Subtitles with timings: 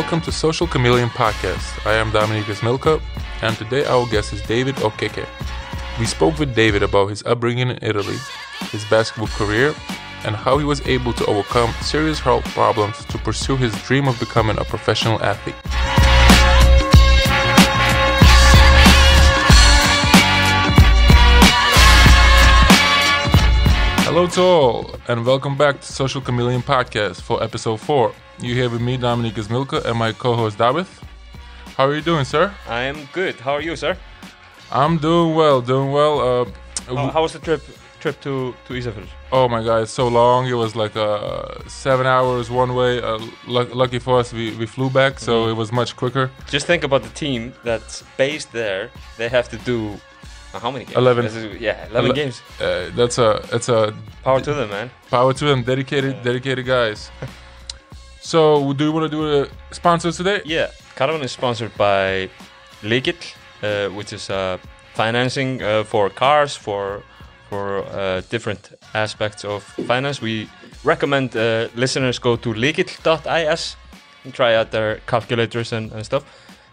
[0.00, 1.86] Welcome to Social Chameleon Podcast.
[1.86, 3.02] I am Dominykas Milka,
[3.42, 5.28] and today our guest is David Okeke.
[5.98, 8.16] We spoke with David about his upbringing in Italy,
[8.72, 9.74] his basketball career,
[10.24, 14.18] and how he was able to overcome serious health problems to pursue his dream of
[14.18, 16.09] becoming a professional athlete.
[24.10, 28.12] Hello to all, and welcome back to Social Chameleon Podcast for episode 4.
[28.40, 30.86] You're here with me, Dominic Milka, and my co-host David.
[31.76, 32.52] How are you doing, sir?
[32.68, 33.36] I am good.
[33.36, 33.96] How are you, sir?
[34.72, 36.18] I'm doing well, doing well.
[36.20, 36.44] Uh,
[36.94, 37.62] How, how was the trip
[38.00, 39.06] trip to to Isafjord?
[39.30, 40.46] oh my god, it's so long.
[40.48, 43.00] It was like uh, seven hours one way.
[43.00, 45.50] Uh, luck lucky for us, we, we flew back, so Mhm.
[45.50, 46.30] it was much quicker.
[46.50, 48.90] Just think about the team that's based there.
[49.18, 50.00] They have to do
[50.58, 50.96] how many games?
[50.96, 51.24] 11.
[51.24, 52.42] This is- yeah, eleven Ele- games.
[52.60, 53.92] Uh, that's a it's a
[54.24, 54.90] Power to them, man.
[55.10, 56.22] power to them, dedicated Yeah.
[56.24, 57.10] dedicated guys.
[58.20, 60.40] so, do you want to do a sponsors today?
[60.44, 62.28] Yeah, Caravan is sponsored by
[62.82, 63.16] Lykill,
[63.62, 64.58] uh, which is uh,
[64.94, 67.02] financing uh, for cars for
[67.48, 70.20] for uh, different aspects of finance.
[70.22, 70.48] We
[70.84, 73.76] recommend uh, listeners go to lykill.is
[74.24, 76.22] and try out their calculators and, and stuff.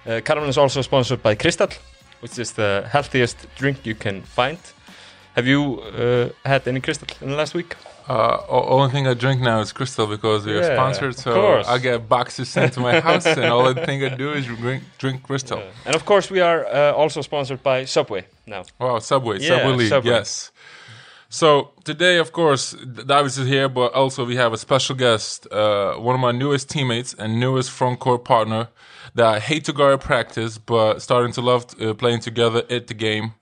[0.06, 1.68] Uh, Caravan is also sponsored by Crystal,
[2.22, 4.58] which is the healthiest drink you can find.
[5.36, 7.76] Have you uh, had any Crystal in the last week?
[8.10, 11.16] Uh, only thing I drink now is Crystal because we are Yeah, sponsored.
[11.18, 11.68] So course.
[11.68, 14.84] I get boxes sent to my house, and all the thing I do is drink
[14.98, 15.58] drink Crystal.
[15.60, 18.64] Uh, and of course, we are uh, also sponsored by Subway now.
[18.80, 20.12] Wow, Subway, Yeah, Subway League, Subway.
[20.12, 20.52] yes.
[21.30, 22.72] So today, of course,
[23.06, 26.70] Davis is here, but also we have a special guest, uh, one of my newest
[26.70, 28.70] teammates and newest front court partner
[29.16, 32.88] that I hate to go at practice, but starting to love uh, playing together at
[32.88, 33.34] the game.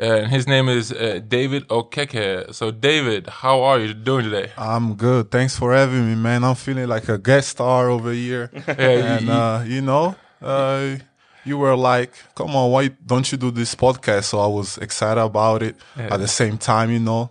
[0.00, 2.54] And his name is uh, David Okeke.
[2.54, 4.52] So, David, how are you doing today?
[4.56, 5.30] I'm good.
[5.30, 6.44] Thanks for having me, man.
[6.44, 8.50] I'm feeling like a guest star over here.
[8.68, 10.96] Yeah, you- and, you- uh, you know, uh,
[11.44, 14.24] you were like, come on, why don't you do this podcast?
[14.24, 15.74] So I was excited about it.
[15.96, 16.14] Yeah.
[16.14, 17.30] At the same time, you know,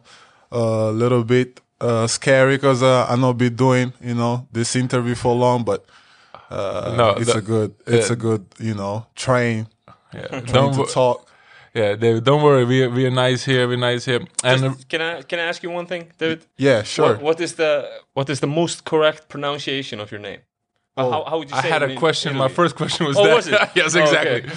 [0.51, 5.15] a little bit uh, scary because uh, I not be doing, you know, this interview
[5.15, 5.85] for long, but
[6.49, 9.67] uh, No, it's the- a good, it's the- a good, you know, train,
[10.13, 11.27] yeah, train don't, to talk.
[11.73, 12.63] yeah, David, don't worry.
[12.65, 13.67] We we are nice here.
[13.67, 14.21] We're nice here.
[14.43, 16.39] And Just- can I can I ask you one thing, David?
[16.57, 17.05] Yeah, sure.
[17.13, 17.71] What, what is the
[18.13, 20.39] what is the most correct pronunciation of your name?
[20.99, 22.35] Oh, how, how would you I had a in question.
[22.35, 23.35] My first question was Oh, that.
[23.35, 23.59] was it?
[23.75, 24.41] yes, Oh, exactly.
[24.41, 24.51] okay.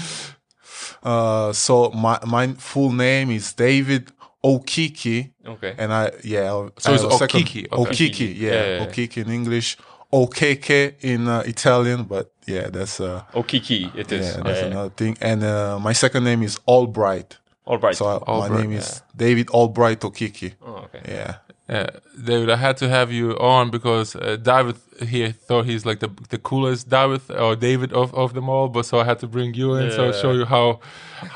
[1.03, 4.11] Uh, so my my full name is David
[4.45, 5.33] Okiki.
[5.47, 5.75] Okay.
[5.79, 6.49] And I yeah.
[6.79, 7.91] So I it's have a second- Okiki, okay.
[8.09, 8.87] Okiki, yeah, Yeah, yeah, yeah.
[8.87, 9.77] Okiki in English,
[10.13, 14.27] Okeke in uh, Italian, but yeah, that's uh, Okiki, it is.
[14.37, 14.73] yeah, that's Yeah, yeah.
[14.73, 15.17] another thing.
[15.21, 17.39] And uh, my second name is Albright.
[17.65, 17.95] All right.
[17.97, 20.55] So I, my Albright, name is David Albright Okiki.
[20.67, 21.01] oh, okay.
[21.09, 21.35] Yeah.
[21.69, 21.87] Yeah,
[22.25, 24.75] David, I had to have you on because uh, David
[25.07, 28.87] here thought he's like the the coolest David or David of, of them all, but
[28.87, 30.13] so I had to bring you in so Yeah.
[30.21, 30.81] show you how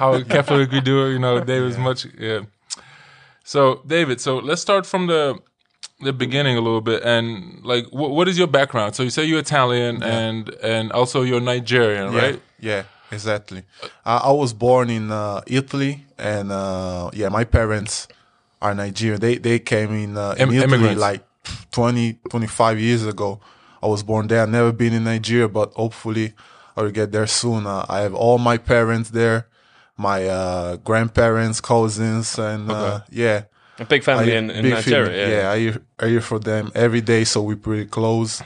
[0.00, 1.12] how Catholic we do it.
[1.12, 2.06] You know, David's much.
[2.18, 2.40] Yeah.
[3.44, 5.38] So David, so let's start from the
[6.00, 8.94] the beginning a little bit and like wh- what is your background?
[8.94, 12.42] So you say you're Italian and and also you're Nigerian, Yeah, right?
[12.60, 12.82] Yeah,
[13.12, 13.62] exactly.
[14.04, 18.08] I, I was born in uh, Italy, and uh, yeah, my parents
[18.60, 19.20] are Nigerian.
[19.20, 21.00] They they came in, uh, in Im- Italy immigrants.
[21.00, 21.22] like
[21.72, 23.40] 20, 25 years ago.
[23.82, 24.42] I was born there.
[24.42, 26.32] I've never been in Nigeria, but hopefully
[26.76, 27.66] I will get there soon.
[27.66, 29.46] Uh, I have all my parents there,
[29.96, 33.04] my uh, grandparents, cousins, and uh, Okay.
[33.12, 33.42] yeah.
[33.78, 35.06] A big family I- in, in big Nigeria.
[35.06, 35.32] family.
[35.32, 35.50] yeah.
[35.50, 38.42] I hear, I hear from them every day, so we're pretty close.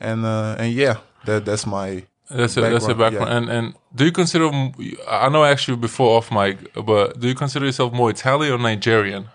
[0.00, 0.96] And uh, and yeah,
[1.26, 3.46] that that's my That's a, that's a Background, background.
[3.46, 3.54] yeah.
[3.54, 4.46] And and do you consider?
[5.08, 9.26] I know actually before off mic, but do you consider yourself more Italian or Nigerian?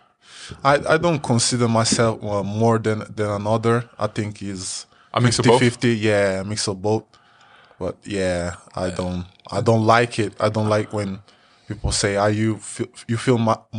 [0.63, 3.88] I, I don't consider myself uh, more than than another.
[3.97, 5.59] I think is A mix of both?
[5.59, 7.03] 50 Yeah, a mix of both.
[7.79, 10.33] But yeah, I don't I don't like it.
[10.39, 11.19] I don't like when
[11.69, 13.38] people say, "Are you feel, you feel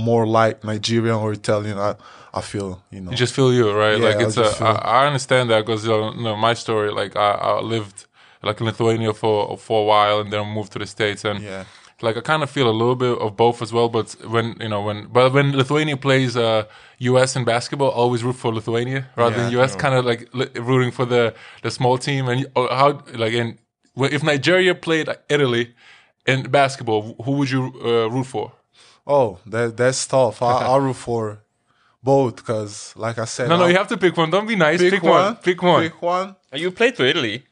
[0.09, 1.91] more like Nigerian or Italian?" I
[2.39, 3.11] I feel you know.
[3.11, 3.99] You just feel you, right?
[3.99, 4.49] Yeah, like it's a.
[4.71, 5.91] I, I understand that because you
[6.25, 6.91] know my story.
[7.01, 7.99] Like I, I lived
[8.43, 11.41] like in Lithuania for for a while and then moved to the states and.
[11.51, 11.65] yeah,
[12.03, 14.71] Like I kind of feel a little bit of both as well, but when you
[14.73, 16.63] know when but when Lithuania plays uh,
[17.11, 17.31] U.S.
[17.39, 19.73] in basketball, always root for Lithuania rather than U.S.
[19.85, 21.25] Kind of like li- rooting for the
[21.65, 22.23] the small team.
[22.31, 22.89] And oh, how
[23.23, 23.59] like in
[24.17, 25.65] if Nigeria played Italy
[26.27, 28.53] in basketball, who would you uh, root for?
[29.07, 30.43] Oh, that that's tough.
[30.43, 31.39] I, I root for
[32.03, 34.31] both because, like I said, No, no, I- you have to pick one.
[34.31, 34.81] Don't be nice.
[34.81, 35.37] pick, Pick, one.
[35.37, 35.83] Pick one.
[35.83, 36.29] Pick one.
[36.53, 37.45] Uh, You played for Italy.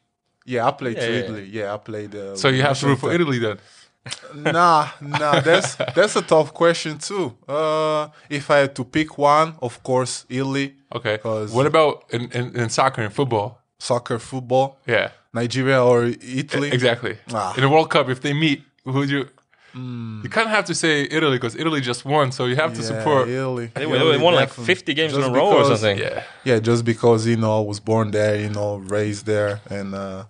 [0.45, 1.19] Yeah, I played Yeah, to yeah.
[1.23, 1.49] Italy.
[1.51, 2.15] Yeah, I played.
[2.15, 3.57] Uh, so you have to root for Italy then.
[4.35, 7.35] nah, nah, that's that's a tough question too.
[7.47, 11.17] Uh, if I had to pick one, of course, Italy, Okay.
[11.51, 13.59] What about in, in, in soccer and football?
[13.77, 14.77] soccer, football.
[14.87, 15.09] Yeah.
[15.33, 16.71] Nigeria or Italy.
[16.71, 17.17] Exactly.
[17.33, 17.53] Ah.
[17.55, 19.27] In the World Cup, if they meet, who would you?
[19.75, 22.81] You kind of have to say Italy because Italy just won, so you have to
[22.83, 23.29] support.
[23.29, 23.69] Italy.
[23.75, 25.97] I think Italy we won like 50 games Just in a row or something.
[25.97, 26.23] Yeah.
[26.43, 30.23] Yeah, just because you know I was born there, you know, raised there, and uh,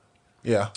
[0.44, 0.68] yeah.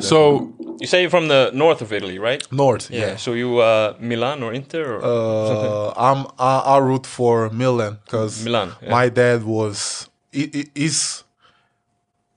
[0.00, 2.42] So You say you're from the north of Italy, right?
[2.52, 3.00] North, Yeah.
[3.00, 3.16] yeah.
[3.16, 8.44] So you uh, Milan or Inter or Uh, I'm I, I root for Milan because
[8.44, 8.90] Milan, yeah.
[8.90, 10.70] my dad was he, he-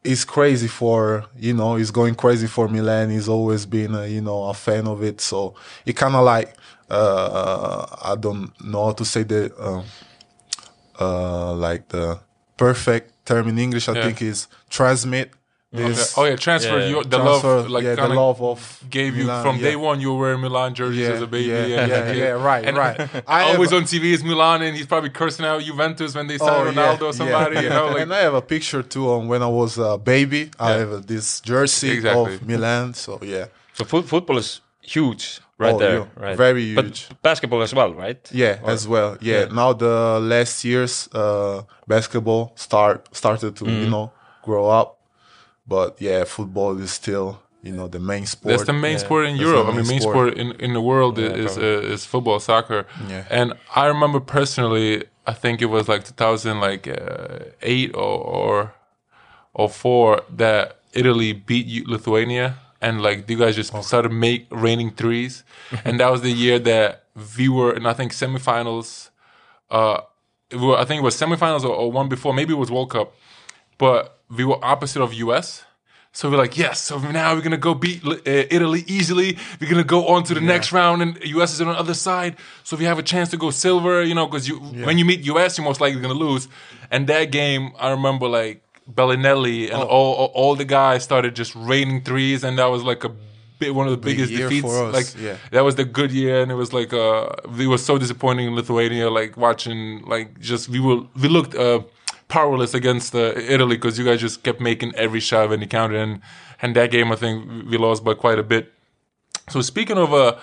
[0.06, 3.10] he's crazy for you know he's going crazy for Milan.
[3.10, 5.20] He's always been a, you know a fan of it.
[5.22, 5.56] So
[5.86, 6.56] he kind of like
[6.90, 9.84] uh, I don't know how to say the um,
[11.00, 12.20] uh, like the
[12.58, 13.90] perfect term in English.
[13.90, 14.04] I Yeah.
[14.04, 15.32] think is transmit.
[15.76, 16.88] This oh yeah, transfer Yeah.
[16.94, 19.62] your the transfer, love, like yeah, the of love of gave you from yeah.
[19.70, 20.00] day one.
[20.02, 21.48] You were wearing Milan jerseys Yeah, as a baby.
[21.50, 22.98] yeah, and, yeah, yeah, right, and right.
[23.28, 26.38] I have- always on TV is Milan, and he's probably cursing out Juventus when they
[26.38, 27.56] sign Oh, Ronaldo yeah, or somebody.
[27.56, 29.98] yeah, You know, like and I have a picture too on when I was a
[29.98, 30.52] baby.
[30.60, 32.36] I have uh, this jersey Exactly.
[32.36, 32.94] of Milan.
[32.94, 36.06] So yeah, so foot, football is huge right Oh, there, yeah.
[36.26, 36.38] right?
[36.38, 37.10] Very But huge.
[37.22, 38.20] basketball as well, right?
[38.32, 39.18] yeah, as well.
[39.22, 39.40] Yeah.
[39.40, 39.46] yeah.
[39.54, 43.84] Now the last years, uh, basketball start started to Mm.
[43.84, 44.12] you know
[44.44, 44.95] grow up,
[45.68, 48.52] but yeah, football is still you know the main sport.
[48.58, 49.06] That's the main Yeah.
[49.06, 49.66] sport in That's Europe.
[49.66, 50.14] the I mean, main main sport.
[50.16, 52.86] sport, in, in the world Yeah, is uh, is football, soccer.
[53.10, 53.24] Yeah.
[53.30, 58.74] And I remember personally, I think it was like 2000, like uh, eight or, or
[59.54, 65.44] or four that Italy beat Lithuania, and like you guys just started make raining threes,
[65.86, 67.04] and that was the year that
[67.38, 69.10] we were in I think semifinals.
[69.72, 70.02] Uh,
[70.52, 72.92] we were, I think it was semifinals or, or one before, maybe it was World
[72.92, 73.14] Cup,
[73.78, 75.64] but we were opposite of US.
[76.12, 76.82] So we're like, yes.
[76.82, 79.38] So now we're gonna go beat uh, Italy easily.
[79.60, 82.38] We're gonna go on to the next round, and US is on the other side.
[82.64, 85.04] So if we have a chance to go silver, you know, because you when you
[85.06, 86.48] meet US, you're most likely gonna lose.
[86.90, 91.54] And that game, I remember like Belinelli and all, all all the guys started just
[91.56, 93.12] raining threes, and that was like a
[93.60, 94.62] bit one of the Big biggest defeats.
[94.66, 95.38] for us, Like yeah.
[95.52, 98.56] that was the good year, and it was like uh, we were so disappointing in
[98.56, 99.10] Lithuania.
[99.10, 101.82] Like watching, like just we were we looked uh,
[102.28, 106.00] powerless against uh, Italy because you guys just kept making every shot when you counted,
[106.00, 106.22] and
[106.62, 108.72] and that game I think we lost by quite a bit.
[109.50, 110.36] So speaking of uh,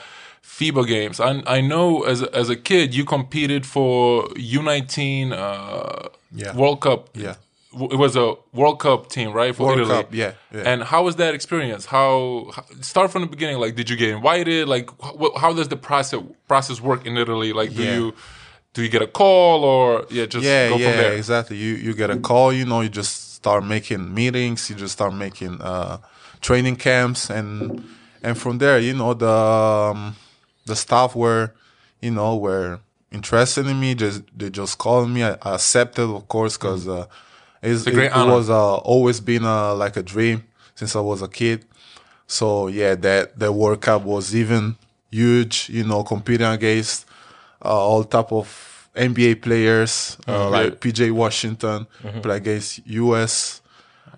[0.44, 6.08] FIBA games, I I know as a, as a kid you competed for U19 uh,
[6.34, 6.56] Yeah.
[6.56, 7.10] World Cup.
[7.14, 7.34] Yeah.
[7.74, 9.56] It was a World Cup team, right?
[9.56, 10.02] For World Italy.
[10.02, 10.60] Cup, yeah, yeah.
[10.70, 11.86] And how was that experience?
[11.86, 13.56] How, how start from the beginning?
[13.58, 14.68] Like, did you get invited?
[14.68, 17.54] Like, wh- how does the process process work in Italy?
[17.54, 17.94] Like, do Yeah.
[17.96, 18.14] you
[18.74, 21.12] do you get a call or yeah, just yeah, go yeah, from there?
[21.14, 21.56] exactly.
[21.56, 25.14] You you get a call, you know, you just start making meetings, you just start
[25.14, 25.98] making uh,
[26.40, 27.84] training camps, and
[28.22, 30.16] and from there, you know, the um,
[30.64, 31.52] the staff were,
[32.00, 32.80] you know, were
[33.10, 33.94] interested in me.
[33.94, 35.22] Just they just called me.
[35.22, 37.06] I, I accepted, of course, because uh,
[37.62, 41.28] it, great it was uh, always been uh, like a dream since I was a
[41.28, 41.66] kid.
[42.26, 44.76] So yeah, that that World Cup was even
[45.10, 45.68] huge.
[45.68, 47.06] You know, competing against
[47.70, 50.92] all type of NBA players uh, Oh, like yeah.
[50.92, 51.86] PJ Washington
[52.22, 53.60] play against US.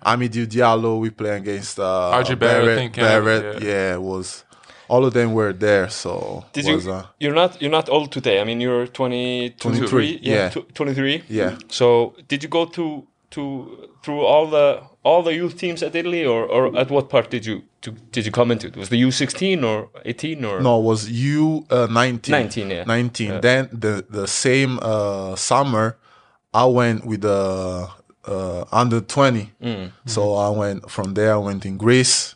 [0.05, 3.69] Hamidou Diallo, we play against uh, RJ Barrett, I think, yeah, Barrett, yeah.
[3.69, 3.93] yeah.
[3.95, 4.43] it was
[4.87, 5.89] all of them were there.
[5.89, 6.91] So Did was, you?
[6.91, 7.59] uh, You're not.
[7.61, 8.39] You're not old today.
[8.39, 10.49] I mean, you're 20, 23, 23, yeah.
[10.49, 11.23] tw- 23.
[11.27, 11.57] Yeah.
[11.69, 16.23] So, did you go to to through all the all the youth teams at Italy,
[16.25, 18.71] or or at what part did you to, did you come into?
[18.77, 22.31] Was the U16 or 18 or No, it was you uh, 19.
[22.31, 22.83] 19, yeah.
[22.83, 23.41] 19.
[23.41, 25.97] Then the the same uh, summer,
[26.53, 27.89] I went with the
[28.25, 29.51] uh, under 20.
[29.61, 29.91] Mm.
[30.07, 31.33] So I went from there.
[31.33, 32.35] I went in Greece,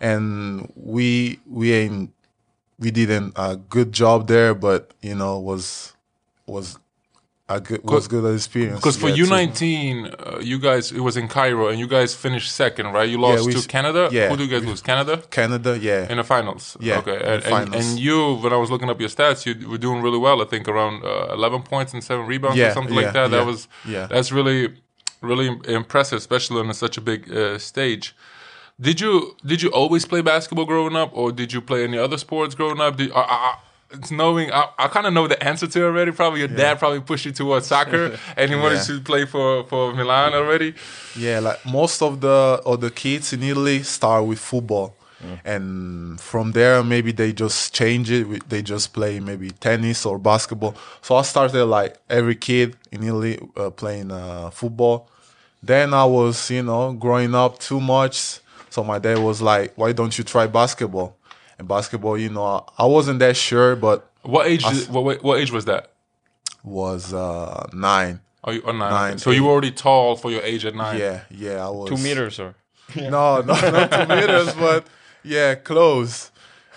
[0.00, 2.12] and we we ain't
[2.78, 5.94] we did a good job there, but you know was
[6.46, 6.78] was
[7.56, 8.80] a good was good experience.
[8.80, 12.50] Because for U nineteen, uh, you guys it was in Cairo and you guys finished
[12.52, 13.08] second, right?
[13.08, 14.08] You lost we to Canada.
[14.12, 14.28] yeah.
[14.28, 14.82] Who do you guys lose?
[14.82, 16.76] Canada Canada, yeah, in the finals.
[16.80, 17.16] Yeah, Okay.
[17.16, 17.86] in And, the and, finals.
[17.90, 20.40] and you, when I was looking up your stats, you were doing really well.
[20.42, 23.30] I think around uh, eleven points and seven rebounds or Yeah, something yeah, like that.
[23.30, 24.06] That yeah, was yeah.
[24.06, 24.74] That's really
[25.20, 28.14] really im- impressive, especially on such a big uh, stage.
[28.80, 32.18] Did you did you always play basketball growing up, or did you play any other
[32.18, 32.96] sports growing up?
[32.96, 33.54] Did, I, I,
[34.10, 36.10] knowing, I, I kind of know the answer to it already.
[36.12, 38.84] Probably your dad probably pushed you towards soccer, and he wanted Yeah.
[38.96, 40.74] to play for for Milan already.
[41.16, 44.94] Yeah, like most of the of the kids in Italy start with football,
[45.44, 48.48] and from there maybe they just change it.
[48.48, 50.74] They just play maybe tennis or basketball.
[51.00, 55.08] So I started like every kid in Italy uh, playing uh, football.
[55.62, 58.40] Then I was, you know, growing up too much.
[58.70, 61.14] So my dad was like, "Why don't you try basketball?"
[61.58, 64.64] And basketball, you know, I wasn't that sure, but What age?
[64.64, 65.90] Did, what what age was that?
[66.64, 68.20] was uh, nine.
[68.44, 68.90] Oh, you, oh nine.
[68.90, 69.18] Nine, okay.
[69.18, 70.98] So you were already tall for your age at nine.
[70.98, 72.54] Yeah, yeah, I was two meters or
[72.96, 74.86] No, no, not two meters, but
[75.24, 76.30] yeah, close.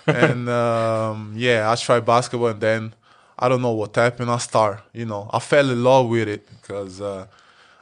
[0.06, 2.94] And um, yeah, I tried basketball, and then
[3.38, 4.30] I don't know what happened.
[4.30, 7.26] I start, you know, I fell in love with it because uh,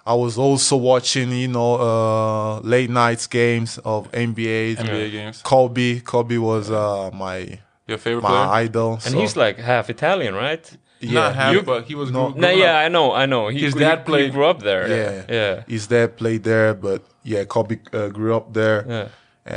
[0.06, 4.76] I was also watching, you know, uh, late nights games of NBA.
[4.76, 5.40] NBA games.
[5.42, 8.64] Kobe, Kobe was uh, my Your favorite my player?
[8.64, 8.92] idol.
[8.94, 10.64] And so, he's like half Italian, right?
[11.00, 12.30] yeah, Not half, You- but he was No.
[12.30, 12.84] grew- No, yeah, up.
[12.84, 13.48] I know, I know.
[13.48, 14.84] He, His he- dad he played- grew up there.
[14.88, 15.22] Yeah.
[15.38, 19.08] yeah, his dad played there, but yeah, Kobe uh, grew up there, yeah.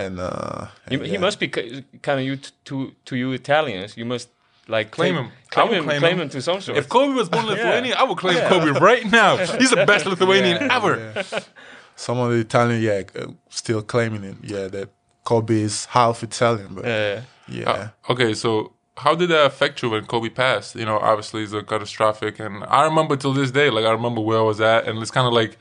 [0.02, 1.20] and uh, He, and, he yeah.
[1.20, 1.48] must be
[2.06, 2.76] kind of you t- to
[3.06, 3.96] to you Italians.
[3.98, 4.30] You must
[4.68, 5.32] like Claim take- him.
[5.32, 6.22] I claim would him, claim claim him.
[6.22, 6.78] him to some sort.
[6.78, 7.52] If Kobe was born Yeah.
[7.54, 9.38] Lithuanian, I would claim Kobe right now.
[9.38, 11.14] He's the best Lithuanian Yeah, ever.
[11.16, 11.40] yeah.
[11.96, 14.36] Some of the Italian, yeah, uh, still claiming it.
[14.44, 14.90] Yeah, that
[15.24, 19.90] Kobe is half Italian, but Uh, yeah, Uh, okay, so how did that affect you
[19.90, 20.76] when Kobe passed?
[20.76, 24.22] You know, obviously it's a catastrophic, and I remember till this day, like I remember
[24.22, 25.58] where I was at, and it's kind of like,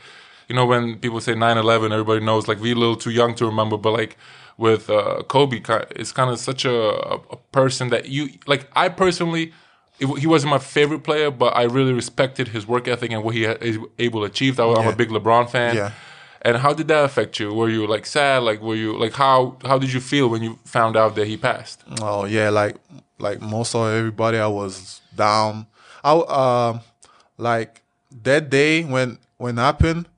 [0.49, 3.47] you know, when people say 9/11, everybody knows, like we're a little too young to
[3.47, 4.19] remember, but like
[4.59, 5.61] with uh, Kobe,
[5.91, 8.69] it's kind of such a, a, person that you like.
[8.75, 9.53] I personally.
[9.99, 13.35] It, he wasn't my favorite player, but I really respected his work ethic and what
[13.35, 14.61] he is able to achieve.
[14.61, 15.75] I, I'm a big LeBron fan.
[15.75, 15.93] Yeah.
[16.43, 17.53] And how did that affect you?
[17.53, 18.43] Were you like sad?
[18.43, 21.37] Like were you like how how did you feel when you found out that he
[21.39, 21.83] passed?
[22.03, 22.77] Oh yeah, like
[23.19, 25.67] like most of everybody, I was down.
[26.05, 26.81] I um
[27.39, 27.83] like
[28.23, 30.09] that day when when happened,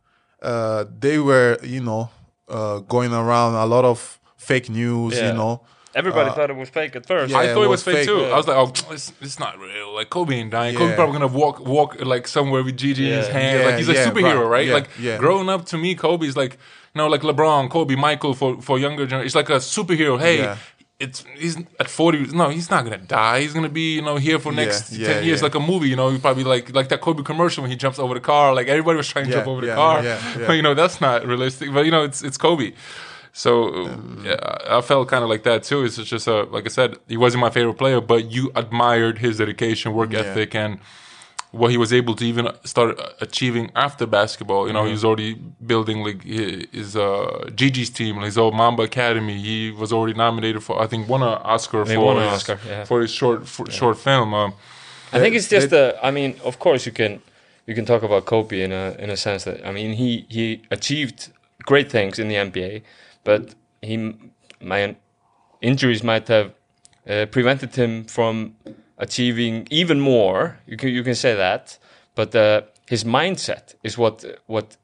[0.43, 2.11] uh, they were you know
[2.49, 4.18] uh, going around a lot of
[4.49, 5.15] fake news.
[5.17, 5.29] Yeah.
[5.29, 5.53] You know,
[5.95, 7.31] everybody uh, thought it was fake at first.
[7.33, 8.21] yeah, I thought it it was was fake, fake, too.
[8.23, 8.35] yeah.
[8.35, 9.95] I was like, oh, it's, it's not real.
[9.99, 10.77] Like Kobe ain't dying.
[10.77, 13.33] Kobe probably gonna walk walk like somewhere with Gigi in his Yeah.
[13.41, 13.59] hands.
[13.61, 14.57] Yeah, like he's a yeah, superhero, right.
[14.57, 14.67] right?
[14.69, 15.19] Yeah, like yeah.
[15.25, 16.53] growing up to me, Kobe's like
[16.95, 19.27] you know like LeBron, Kobe, Michael for for younger generation.
[19.27, 20.19] It's like a superhero.
[20.19, 20.39] Hey.
[20.39, 20.57] Yeah.
[21.01, 22.19] It's he's at forty.
[22.41, 23.39] No, he's not gonna die.
[23.43, 25.45] He's gonna be you know here for next yeah, ten years, yeah.
[25.47, 25.89] like a movie.
[25.89, 28.53] You know, you probably like like that Kobe commercial when he jumps over the car.
[28.53, 30.45] Like everybody was trying to Yeah, jump over the car, yeah, yeah.
[30.49, 31.73] but you know that's not realistic.
[31.73, 32.73] But you know it's it's Kobe.
[33.39, 33.53] So
[34.25, 34.37] yeah,
[34.79, 35.85] I felt kind of like that too.
[35.85, 39.39] It's just a like I said, he wasn't my favorite player, but you admired his
[39.39, 40.21] dedication, work Yeah.
[40.25, 40.73] ethic, and
[41.53, 42.91] what he was able to even start
[43.21, 44.67] achieving after basketball.
[44.67, 49.39] You know, he was already building like his uh, Gigi's team, his old Mamba Academy.
[49.51, 52.33] He was already nominated for, I think, won an Oscar He for won an his,
[52.33, 52.85] Oscar, yeah.
[52.85, 54.35] for his short for, short film.
[54.35, 54.55] Um,
[55.13, 55.85] I think it's just the.
[56.03, 57.23] I mean, of course, you can
[57.69, 60.45] you can talk about Kobe in a in a sense that I mean he he
[60.73, 61.19] achieved
[61.71, 62.83] great things in the NBA,
[63.25, 64.15] but he
[64.61, 64.97] my
[65.61, 66.53] injuries might have
[67.09, 68.55] uh, prevented him from
[68.99, 70.59] achieving even more.
[70.67, 71.79] You can you can say that,
[72.15, 74.77] but uh, his mindset is what what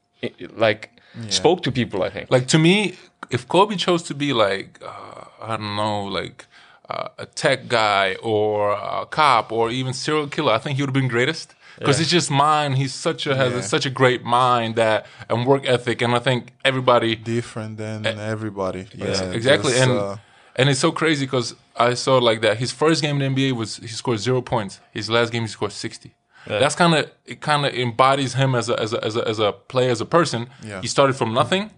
[0.55, 0.91] like
[1.29, 2.03] spoke to people.
[2.03, 2.29] I think.
[2.29, 2.95] like to me,
[3.29, 6.45] if Kobe chose to be like uh, I don't know, like
[6.89, 10.89] uh, a tech guy or a cop or even serial killer, I think he would
[10.89, 12.03] have been greatest because Yeah.
[12.03, 12.75] it's just mind.
[12.77, 16.19] He's such a has a, such a great mind that and work ethic, and I
[16.19, 18.87] think everybody different than everybody.
[18.95, 19.91] Yeah, exactly just, and.
[19.91, 20.17] uh,
[20.57, 22.57] and it's so crazy because I saw like that.
[22.57, 24.79] His first game in the NBA was he scored zero points.
[24.91, 26.13] His last game he scored sixty.
[26.47, 27.41] That's kind of it.
[27.41, 30.05] Kind of embodies him as a as a as a as a player as a
[30.05, 30.47] person.
[30.63, 30.79] Yeah.
[30.81, 31.71] He started from nothing,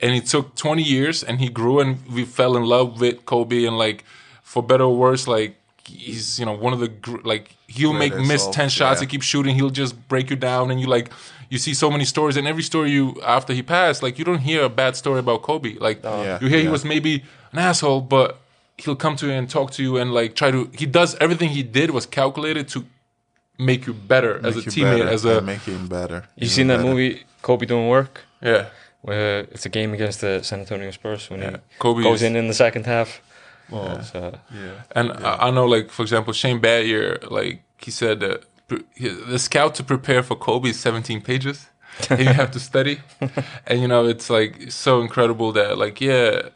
[0.00, 3.64] and it took twenty years, and he grew, and we fell in love with Kobe,
[3.66, 4.02] and like
[4.42, 5.56] for better or worse, like
[5.88, 8.98] he's you know one of the gr- like he'll make Greatest miss of- ten shots
[9.00, 9.02] yeah.
[9.04, 9.54] and keep shooting.
[9.54, 11.10] He'll just break you down, and you like
[11.50, 14.40] you see so many stories, and every story you after he passed, like you don't
[14.40, 15.74] hear a bad story about Kobe.
[15.74, 17.22] Like Yeah, you hear he was maybe
[17.52, 18.38] an asshole, but
[18.78, 20.70] he'll come to you and talk to you and like try to.
[20.76, 22.84] He does everything he did was calculated to
[23.58, 26.24] make you better as a teammate, better as a and make him better.
[26.36, 26.88] You even seen that better.
[26.88, 28.22] movie Kobe Doin' Work?
[28.42, 28.66] yeah.
[29.02, 31.50] Where it's a game against the San Antonio Spurs when Yeah.
[31.50, 33.20] he Kobe goes is- in in the second half.
[33.70, 34.82] Well, So, uh, Yeah.
[34.92, 39.74] And I, I know, like for example, Shane Battier, like he said that the scout
[39.76, 41.68] to prepare for Kobe is 17 pages,
[42.10, 43.00] and you have to study.
[43.66, 46.48] And you know, it's like so incredible that like yeah,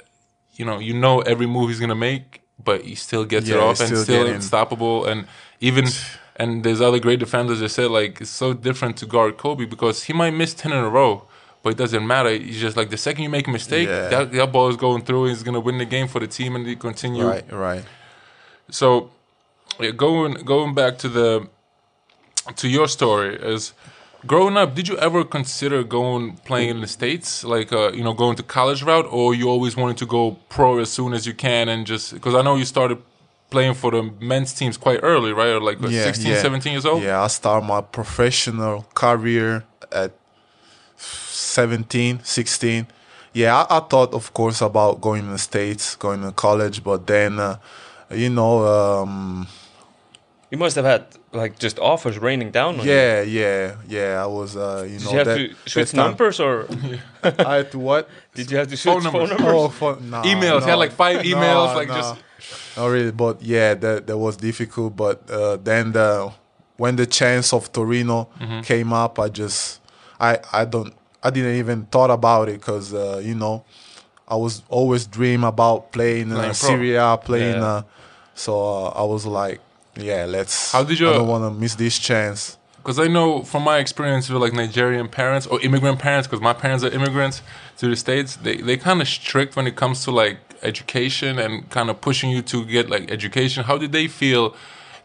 [0.54, 3.80] you know, you know every move he's gonna make, but he still gets it off
[3.80, 5.04] and still unstoppable.
[5.04, 5.26] And
[5.60, 5.86] even
[6.36, 10.04] and there's other great defenders that said like it's so different to guard Kobe because
[10.04, 11.27] he might miss 10 in a row.
[11.62, 12.30] But it doesn't matter.
[12.30, 14.08] He's just like the second you make a mistake, Yeah.
[14.08, 15.26] that, that ball is going through.
[15.26, 17.84] He's gonna win the game for the team, and they continue Right, right.
[18.70, 19.10] so
[19.80, 21.48] yeah, going going back to the
[22.56, 23.72] to your story is
[24.26, 28.12] growing up did you ever consider going playing in the states like uh, you know
[28.14, 31.34] going to college route or you always wanted to go pro as soon as you
[31.34, 32.98] can and just because i know you started
[33.50, 37.02] playing for the men's teams quite early right or like what, 16 17 years old
[37.02, 40.12] Yeah, I started my professional career at
[41.38, 42.86] 17, 16.
[43.32, 47.06] Yeah, I, I thought, of course, about going to the States, going to college, but
[47.06, 47.56] then, uh,
[48.10, 49.46] you know, um,
[50.50, 52.90] You must have had like just offers raining down on you.
[52.92, 54.22] Yeah, yeah, yeah.
[54.22, 56.66] I was, uh, you Did know, you have that, to switch numbers or
[57.22, 58.08] I had to what?
[58.34, 59.38] did you have to switch Phone phone numbers.
[59.38, 59.54] numbers?
[59.54, 60.62] Oh, phone, nah, Emails.
[60.64, 61.94] He had like five no, emails, like no.
[61.94, 62.16] just
[62.78, 64.96] Not really, but yeah, that that was difficult.
[64.96, 66.32] But uh, then the
[66.78, 68.60] when the chance of Torino Mm-hmm.
[68.62, 69.80] came up, I just
[70.18, 73.64] I I don't I didn't even thought about it because uh, you know
[74.26, 76.52] I was always dream about playing, Playing uh, pro.
[76.52, 77.56] Serie playing.
[77.56, 77.64] Yeah.
[77.66, 77.82] Uh,
[78.34, 79.60] so uh, I was like,
[79.96, 80.72] yeah, let's.
[80.72, 82.56] How did you- I don't want to miss this chance.
[82.76, 86.54] Because I know from my experience with like Nigerian parents or immigrant parents, because my
[86.54, 87.42] parents are immigrants
[87.78, 91.68] to the states, they they kind of strict when it comes to like education and
[91.70, 93.64] kind of pushing you to get like education.
[93.64, 94.54] How did they feel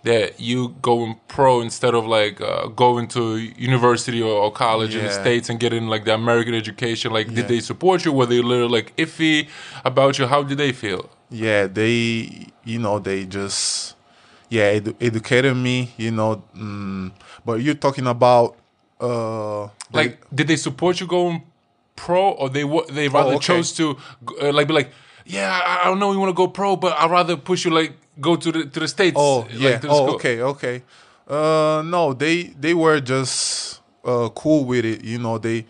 [0.03, 5.03] that you going pro instead of like uh, going to university or, or college in
[5.05, 7.11] the states and getting like the American education?
[7.13, 7.35] Like, Yeah.
[7.37, 8.11] did they support you?
[8.11, 9.47] Were they a little like iffy
[9.85, 10.27] about you?
[10.27, 11.09] How did they feel?
[11.35, 13.95] yeah they you know they just
[14.49, 17.11] yeah edu- educated me you know mm,
[17.43, 18.55] but you're talking about
[19.01, 21.41] uh they- like did they support you going
[21.95, 23.47] pro or they they rather Oh, okay.
[23.47, 23.97] chose to
[24.41, 24.91] uh, like be like
[25.25, 27.71] yeah I, I don't know you want to go pro but I'd rather push you
[27.71, 30.15] like go to the to the states oh like, yeah to the oh school.
[30.15, 30.83] okay okay
[31.27, 35.65] uh no they they were just uh cool with it you know they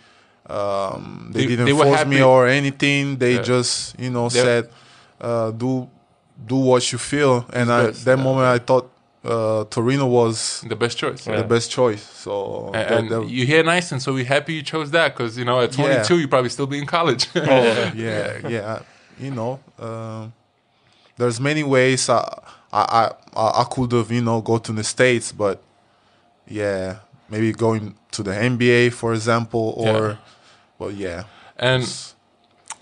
[0.50, 3.42] um they, They- didn't they force me or anything they Yeah.
[3.42, 4.70] just you know said
[5.22, 5.88] uh do
[6.46, 8.24] do what you feel and I, best, that yeah.
[8.24, 8.90] moment i thought
[9.24, 11.38] uh torino was the best choice Yeah.
[11.38, 14.64] the best choice so and, that- that- you hear nice and so we're happy you
[14.64, 16.20] chose that because you know at 22 Yeah.
[16.22, 17.40] you probably still be in college Oh,
[17.96, 18.80] yeah, yeah.
[19.20, 20.34] You know, um,
[21.18, 22.20] there's many ways I,
[22.72, 25.62] I, I, I could have, you know, go to the states, but
[26.48, 26.98] yeah,
[27.30, 30.16] maybe going to the NBA, for example, or, Yeah.
[30.80, 31.24] well, yeah,
[31.58, 31.84] and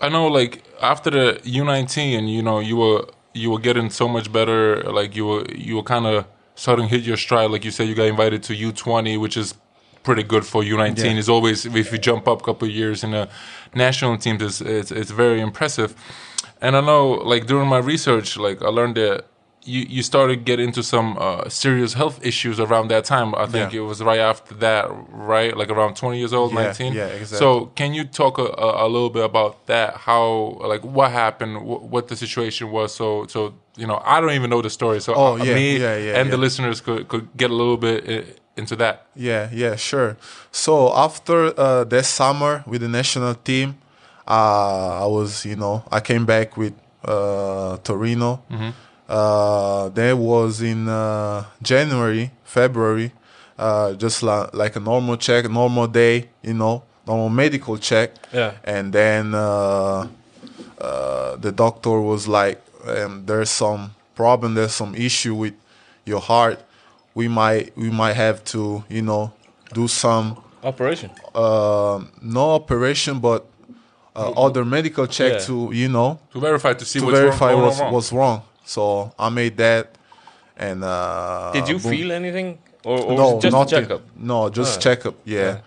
[0.00, 4.32] I know like after the U19 you know you were you were getting so much
[4.32, 6.24] better like you were you were kind of
[6.56, 9.54] starting to hit your stride like you said you got invited to U20 which is
[10.02, 11.18] pretty good for U19 Yeah.
[11.18, 13.28] It's always if you jump up a couple of years in the
[13.74, 15.94] national teams it's, it's it's very impressive
[16.60, 19.26] and I know like during my research like I learned that
[19.64, 23.32] you, you started get into some uh, serious health issues around that time.
[23.36, 23.82] I think Yeah.
[23.82, 24.86] it was right after that,
[25.32, 25.56] right?
[25.56, 26.92] Like around 20 years old, Yeah, 19.
[26.94, 27.38] yeah, exactly.
[27.38, 29.98] So can you talk a, a, a little bit about that?
[29.98, 31.58] How like what happened?
[31.58, 32.92] Wh- what the situation was?
[32.92, 35.00] So so you know I don't even know the story.
[35.00, 37.76] So Oh, uh, yeah, me yeah, yeah, and the listeners could could get a little
[37.76, 38.24] bit i-
[38.56, 39.06] into that.
[39.14, 40.16] Yeah, yeah, sure.
[40.50, 43.76] So after uh, that summer with the national team,
[44.26, 48.42] uh, I was, you know, I came back with uh, Torino.
[49.08, 53.12] Uh, that was in uh, January, February,
[53.58, 58.12] uh, just la- like a normal check, normal day, you know, normal medical check.
[58.32, 58.52] Yeah.
[58.64, 60.06] And then uh,
[60.80, 64.54] uh, the doctor was like, um, "There's some problem.
[64.54, 65.54] There's some issue with
[66.06, 66.60] your heart.
[67.14, 69.32] We might we might have to, you know,
[69.74, 71.10] do some Operation.
[71.34, 73.46] uh, no operation, but
[74.16, 75.38] uh, other medical check Yeah.
[75.46, 77.92] to, you know, To verify to see to what's verify wrong, what's wrong.
[77.92, 78.42] what's wrong.
[78.64, 79.98] So I made that,
[80.56, 81.90] and uh, Did you boom.
[81.92, 83.80] feel anything, or, or no, just nothing.
[83.82, 84.02] checkup?
[84.16, 84.80] No, just Ah.
[84.80, 85.14] checkup.
[85.24, 85.58] Yeah.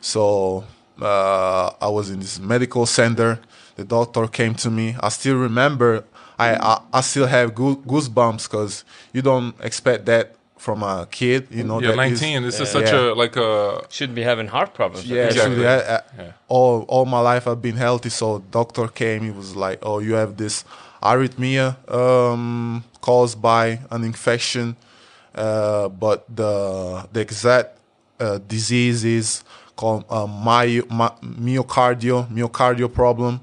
[0.00, 0.64] So
[1.00, 3.40] uh, I was in this medical center.
[3.76, 4.96] The doctor came to me.
[5.00, 6.04] I still remember.
[6.38, 11.42] I I, I still have goosebumps because you don't expect that from a kid.
[11.58, 11.78] You know.
[11.80, 12.42] Yeah, that is- 19.
[12.48, 12.76] This is Yeah.
[12.78, 13.50] such a like a
[13.96, 15.04] Shouldn't be having heart problems.
[15.06, 15.66] Yeah, Exactly.
[15.66, 16.32] actually, I, I, Yeah.
[16.56, 18.10] all all my life I've been healthy.
[18.20, 18.26] So
[18.60, 20.64] doctor came, he was like, "Oh, you have this
[21.10, 21.66] arrhythmia
[22.00, 24.66] um, caused by an infection,
[25.44, 26.52] uh, but the
[27.14, 27.68] the exact
[28.24, 29.28] uh, disease is
[29.80, 31.10] called uh, myo, my,
[31.48, 33.34] myocardial myocardial problem,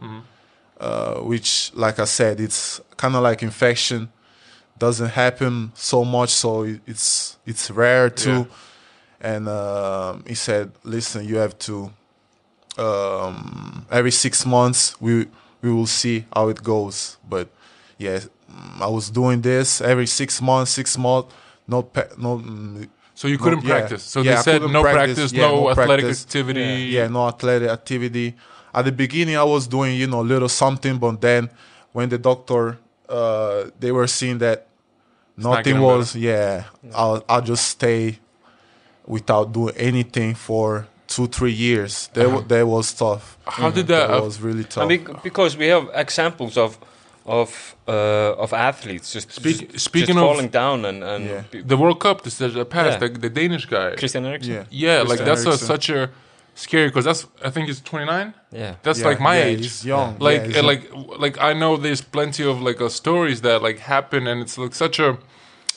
[0.79, 4.09] uh, which, like I said, it's kind of like infection.
[4.81, 6.49] Doesn't happen so much, so
[6.91, 8.39] it's it's rare too
[9.21, 9.29] Yeah.
[9.31, 11.75] and um, he said, "Listen, you have to
[12.77, 15.27] um, every six months we
[15.61, 17.47] we will see how it goes." But
[17.97, 18.19] yeah,
[18.81, 21.33] I was doing this every six months, six months.
[21.67, 22.37] No, no.
[22.39, 23.79] mm, so you couldn't No, yeah.
[23.79, 24.03] practice.
[24.03, 25.15] So Yeah, they said no practice.
[25.17, 26.23] practice, Yeah, no, no athletic practice.
[26.25, 26.61] activity.
[26.95, 28.35] Yeah, no athletic activity.
[28.73, 31.49] At the beginning, I was doing you know little something, but then
[31.93, 32.77] when the doctor
[33.09, 34.65] uh, they were seeing that
[35.37, 38.19] not nothing was, yeah, I'll I'll just stay
[39.05, 42.09] without doing anything for two three years.
[42.13, 43.37] That wa- that was tough.
[43.45, 44.07] How did that?
[44.07, 44.83] That uh, was really tough.
[44.83, 46.77] I mean, because we have examples of
[47.25, 51.43] of uh, of athletes just, Speak- just, speaking just of- falling down and and Yeah.
[51.65, 53.07] the World Cup, this is the past, Yeah.
[53.07, 53.95] the, the Danish guy.
[53.95, 54.51] Christian Eriksen.
[54.53, 56.09] yeah, Yeah, like that's a, such a
[56.55, 58.33] scary because that's I think he's 29.
[58.51, 58.75] yeah.
[58.83, 59.59] That's Yeah, like my yeah, age.
[59.61, 60.17] he's young.
[60.19, 60.67] Like Yeah, he's uh, young.
[60.67, 64.57] like like I know there's plenty of like uh, stories that like happen and it's
[64.57, 65.17] like such a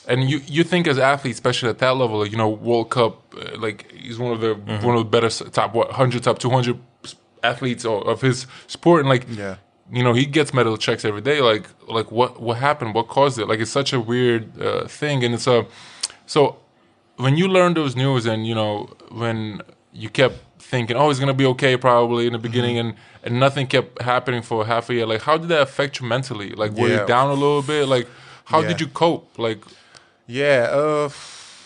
[0.07, 3.13] And you you think as athletes, especially at that level, like, you know, World Cup,
[3.33, 4.85] uh, like he's one of the Mm-hmm.
[4.87, 6.77] one of the better top what hundred top two hundred
[7.43, 9.55] athletes o- of his sport, and like Yeah.
[9.97, 11.39] you know he gets medal checks every day.
[11.51, 11.65] Like
[11.97, 12.93] like what what happened?
[12.95, 13.47] What caused it?
[13.51, 15.65] Like it's such a weird uh, thing, and it's a
[16.25, 16.57] so
[17.17, 18.89] when you learn those news, and you know
[19.21, 19.61] when
[19.93, 20.35] you kept
[20.71, 22.89] thinking, oh, it's gonna be okay probably in the beginning, Mm-hmm.
[23.23, 25.05] and and nothing kept happening for half a year.
[25.13, 26.49] Like how did that affect you mentally?
[26.61, 27.01] Like were Yeah.
[27.01, 27.87] you down a little bit?
[27.95, 28.07] Like
[28.51, 28.67] how Yeah.
[28.69, 29.27] did you cope?
[29.47, 29.61] Like
[30.27, 31.09] Yeah, uh,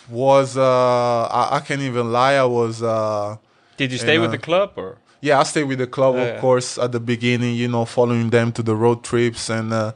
[0.09, 2.35] was uh, I, I can't even lie.
[2.35, 3.37] I was uh,
[3.77, 4.97] Did you stay And, with uh, the club or?
[5.21, 6.21] yeah, I stayed with the club, Yeah.
[6.35, 7.55] of course, at the beginning.
[7.55, 9.91] You know, following them to the road trips and uh,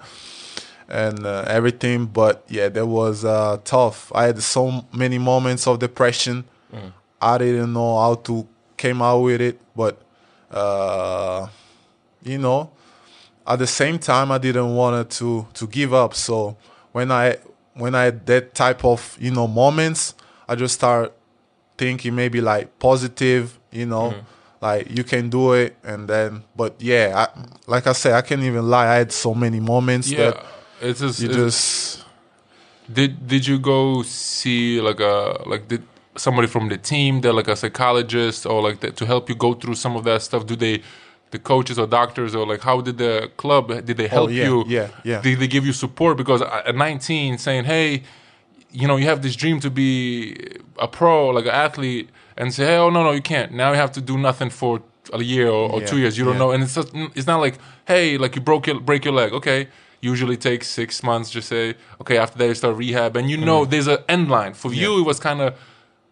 [0.89, 2.06] and uh, everything.
[2.06, 4.12] But yeah, that was uh, tough.
[4.13, 6.44] I had so many moments of depression.
[7.22, 8.46] I didn't know how to
[8.78, 10.02] came out with it, but
[10.52, 11.48] uh,
[12.24, 12.72] you know,
[13.46, 16.14] at the same time, I didn't want to to give up.
[16.14, 16.58] So
[16.92, 17.38] when I
[17.74, 20.14] when I had that type of you know moments,
[20.48, 21.14] I just start
[21.78, 24.14] thinking maybe like positive, you know,
[24.62, 26.44] like you can do it, and then.
[26.56, 28.88] But yeah, I, like I said, I can't even lie.
[28.88, 30.46] I had so many moments yeah, that
[30.82, 32.06] it's just, you it's- just
[32.92, 35.84] Did did you go see like a like did
[36.15, 39.54] somebody from the team that like a psychologist or like that to help you go
[39.54, 40.45] through some of that stuff?
[40.45, 40.82] Do they
[41.32, 44.45] the coaches or doctors or like how did the club did they help Oh, yeah,
[44.45, 44.63] you?
[44.67, 45.21] yeah, yeah.
[45.21, 48.04] Did they give you support because at 19 saying hey,
[48.71, 50.36] you know you have this dream to be
[50.78, 53.78] a pro like an athlete and say hey oh no no you can't now you
[53.78, 56.39] have to do nothing for a year or, or Yeah, two years you don't yeah.
[56.39, 59.32] know and it's just, it's not like hey like you broke your break your leg
[59.34, 59.67] okay
[60.02, 63.62] usually takes six months just say okay after that you start rehab and you know
[63.62, 63.71] Mm-hmm.
[63.71, 65.54] there's an end line for you it was kind of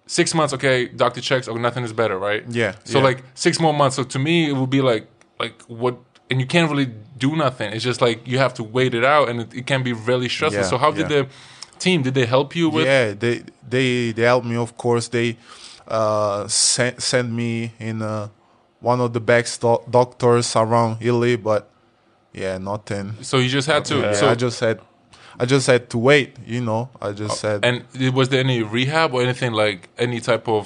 [0.08, 2.44] six months okay doctor checks or nothing is better right?
[2.50, 3.04] Yeah, so yeah.
[3.04, 3.96] like six more months.
[3.96, 5.08] So to me it would be like
[5.40, 5.98] like what
[6.30, 7.72] and you can't really do nothing.
[7.74, 10.30] It's just like you have to wait it out and it, it can be really
[10.30, 10.64] stressful.
[10.64, 11.24] Yeah, so how did yeah.
[11.24, 11.28] the
[11.80, 15.08] team did they help you with yeah they they they helped me of course.
[15.10, 15.38] They
[15.88, 18.30] uh sent sent me in uh
[18.80, 21.70] one of the best do- doctors around Italy but
[22.34, 23.14] yeah nothing.
[23.22, 24.80] So you just had to yeah, so I just had
[25.42, 27.84] I just had to wait you know I just said and
[28.20, 30.64] was there any rehab or anything like any type of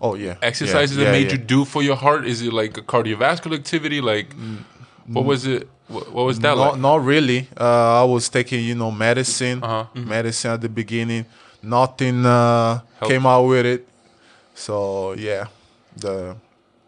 [0.00, 1.32] oh yeah exercises yeah, that yeah, made yeah.
[1.32, 2.22] you do for your heart?
[2.32, 4.00] Is it like a cardiovascular activity?
[4.00, 4.28] Like,
[5.06, 5.68] what was it?
[5.88, 6.80] What, was that not, like?
[6.80, 7.40] not really.
[7.60, 9.86] Uh, I was taking, you know, medicine, Uh-huh.
[9.94, 11.26] medicine at the beginning.
[11.62, 13.86] Nothing uh, came out with it.
[14.54, 15.46] So yeah,
[15.96, 16.36] the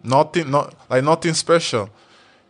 [0.02, 1.88] nothing, not like nothing special.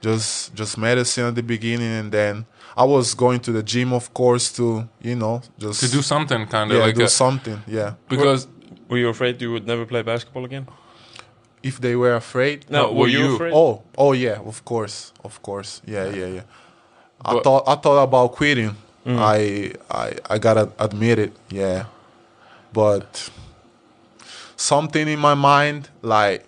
[0.01, 2.45] Just just medicine at the beginning, and then
[2.77, 6.47] I was going to the gym, of course, to you know just To do something
[6.47, 7.59] kind of yeah, like do a, something.
[7.67, 8.47] Yeah, because
[8.89, 10.67] Were you afraid you would never play basketball again?
[11.62, 12.59] if they were afraid.
[12.71, 13.53] No, were were you, you- afraid?
[13.55, 15.83] Oh, oh yeah, of course, of course.
[15.87, 16.43] Yeah, yeah, yeah.
[17.25, 18.77] I But- thought I thought about quitting.
[19.07, 19.19] Mm.
[19.19, 21.33] I I I gotta admit it.
[21.51, 21.85] Yeah,
[22.73, 23.31] but
[24.57, 26.45] something in my mind like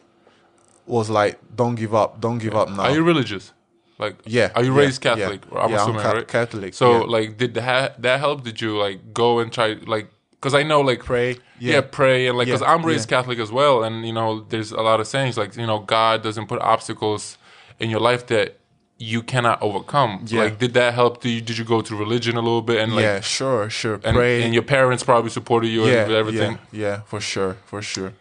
[0.87, 2.83] was like, don't give up, don't give up now.
[2.85, 3.53] are you religious?
[3.99, 4.53] Like, yeah.
[4.55, 5.01] are you yeah, raised.
[5.01, 5.43] Catholic?
[5.51, 6.29] Or I'm yeah, assuming, ca- right?
[6.29, 6.75] Catholic.
[6.75, 7.05] So, yeah.
[7.05, 8.45] like, did that that help?
[8.45, 10.09] Did you like go and try like?
[10.33, 11.33] Because I know like pray.
[11.59, 14.47] yeah, Yeah, pray and like because Yeah, I'm raised Catholic as well, and you know,
[14.49, 17.39] there's a lot of sayings like you know, God doesn't put obstacles
[17.81, 18.59] in your life that
[18.99, 20.25] you cannot overcome.
[20.27, 20.43] Yeah.
[20.43, 21.23] Like, did that help?
[21.23, 24.01] Did you, did you go to religion a little bit and like yeah, sure, sure.
[24.05, 24.43] and, pray.
[24.43, 26.59] and your parents probably supported you yeah, and everything.
[26.73, 28.13] Yeah, yeah, for sure, for sure.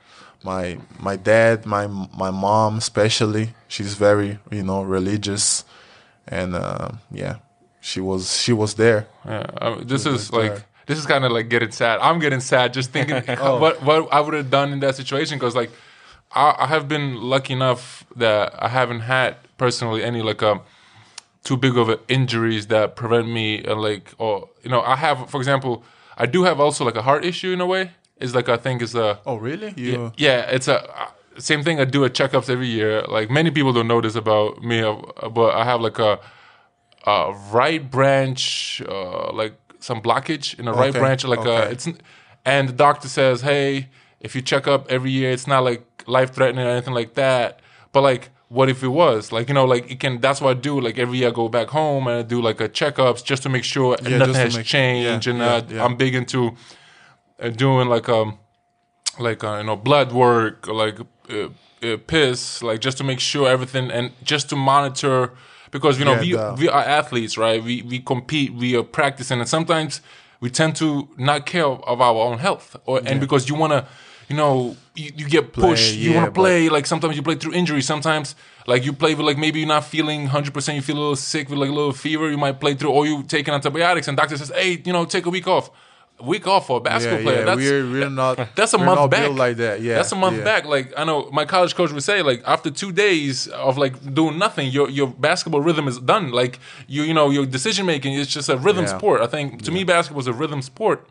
[0.43, 5.65] My my dad, my my mom, especially, she's very you know religious,
[6.27, 7.37] and uh, yeah,
[7.81, 9.07] she was she was there.
[9.25, 10.63] Yeah, I mean, this is like that.
[10.85, 11.99] this is kind of like getting sad.
[12.01, 13.59] I'm getting sad just thinking Oh.
[13.59, 15.71] what what I would have done in that situation because like
[16.33, 20.61] I, I have been lucky enough that I haven't had personally any like um
[21.43, 25.37] too big of injuries that prevent me uh, like or you know I have for
[25.37, 25.83] example
[26.17, 27.91] I do have also like a heart issue in a way.
[28.19, 29.73] It's like I think it's a Oh, really?
[29.77, 30.11] You?
[30.17, 31.79] yeah, it's a uh, same thing.
[31.79, 33.03] I do a checkups every year.
[33.03, 34.95] Like many people don't know this about me, uh,
[35.29, 36.19] but I have like a,
[37.05, 41.23] a right branch, uh, like some blockage in a right branch.
[41.25, 41.87] Like a, it's,
[42.45, 46.33] and the doctor says, hey, if you check up every year, it's not like life
[46.33, 47.59] threatening or anything like that.
[47.91, 49.31] But like, what if it was?
[49.31, 50.19] Like you know, like it can.
[50.21, 50.79] That's what I do.
[50.81, 53.49] Like every year, I go back home and I do like a checkups just to
[53.49, 55.27] make sure Yeah, nothing has make- changed.
[55.27, 55.85] yeah, and yeah, uh.
[55.85, 56.51] I'm big into uh,
[57.55, 58.39] doing like um
[59.19, 61.49] like uh, you know blood work or like uh,
[61.83, 65.31] uh, piss like just to make sure everything and just to monitor
[65.71, 67.63] because you know Yeah, we the- we are athletes right?
[67.63, 70.01] We we compete we are practicing and sometimes
[70.39, 73.85] we tend to not care of, our own health or and because you want to
[74.29, 77.35] you know you, you get pushed you yeah, want to play like sometimes you play
[77.35, 78.35] through injury sometimes
[78.67, 81.49] like you play with like maybe you're not feeling 100% you feel a little sick
[81.49, 84.37] with like a little fever you might play through or you taking antibiotics and doctor
[84.37, 85.69] says hey you know take a week off
[86.21, 87.39] week off for a basketball yeah, player.
[87.39, 88.55] yeah, that's we're we're not.
[88.55, 89.31] that's a month back.
[89.31, 89.81] like that.
[89.81, 90.43] Yeah, that's a month yeah.
[90.43, 90.65] back.
[90.65, 94.37] Like I know my college coach would say, like after two days of like doing
[94.37, 96.31] nothing, your your basketball rhythm is done.
[96.31, 99.21] Like you you know your decision making is just a rhythm sport.
[99.21, 101.07] I think to me basketball is a rhythm sport,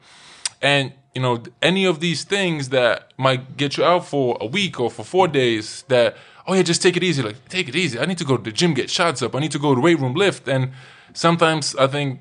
[0.60, 4.80] and you know any of these things that might get you out for a week
[4.80, 6.16] or for four days that
[6.46, 7.98] oh yeah just take it easy like take it easy.
[7.98, 9.34] I need to go to the gym get shots up.
[9.34, 10.72] I need to go to the weight room lift and
[11.14, 12.20] sometimes I think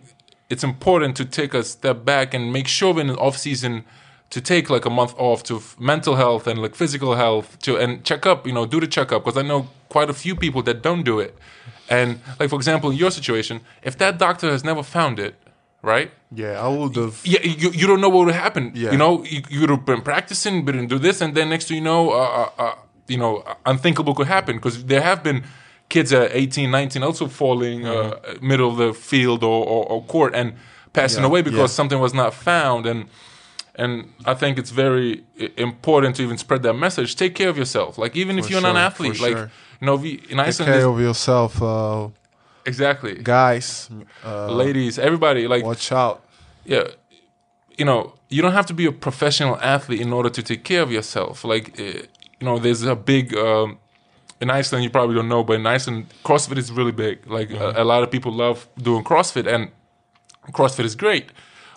[0.49, 3.83] it's important to take a step back and make sure in the off season
[4.29, 7.77] to take like a month off to f- mental health and like physical health to
[7.77, 10.61] and check up you know do the checkup because i know quite a few people
[10.63, 11.35] that don't do it
[11.89, 15.35] and like for example in your situation if that doctor has never found it
[15.81, 17.21] right Yeah, I would have.
[17.23, 18.91] yeah you, you don't know what would happen Yeah.
[18.91, 21.67] you know you, you would have been practicing but didn't do this and then next
[21.67, 22.15] thing you know uh,
[22.57, 22.75] uh, uh,
[23.07, 25.43] you know unthinkable could happen because there have been
[25.89, 30.33] kids at 18 19 also falling uh, middle of the field or, or, or court
[30.35, 30.53] and
[30.93, 31.77] passing Yeah, away because yeah.
[31.79, 33.05] something was not found and
[33.77, 35.23] and I think it's very
[35.57, 37.15] important to even spread that message.
[37.15, 37.97] Take care of yourself.
[37.97, 39.51] Like even if you're not an athlete, like sure.
[39.81, 42.07] you know, we, in Take care of yourself, uh,
[42.65, 43.89] exactly, guys.
[44.23, 46.23] Uh, ladies, everybody, like watch out.
[46.63, 46.87] yeah,
[47.77, 50.81] you know, you don't have to be a professional athlete in order to take care
[50.81, 51.43] of yourself.
[51.43, 53.77] Like, uh, you know, there's a big um,
[54.41, 54.83] in Iceland.
[54.83, 57.25] You probably don't know, but in Iceland, CrossFit is really big.
[57.27, 59.69] Like, a, a lot of people love doing CrossFit, and
[60.51, 61.25] CrossFit is great.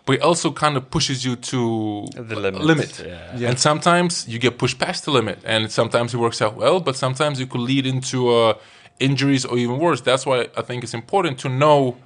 [0.06, 3.04] But it also kind of pushes you to The limit, limit.
[3.36, 3.48] yeah.
[3.50, 6.96] And sometimes you get pushed past the limit, and sometimes it works out well, but
[6.96, 8.54] sometimes it could lead into uh,
[8.98, 10.00] injuries or even worse.
[10.00, 11.96] That's why I think it's important to know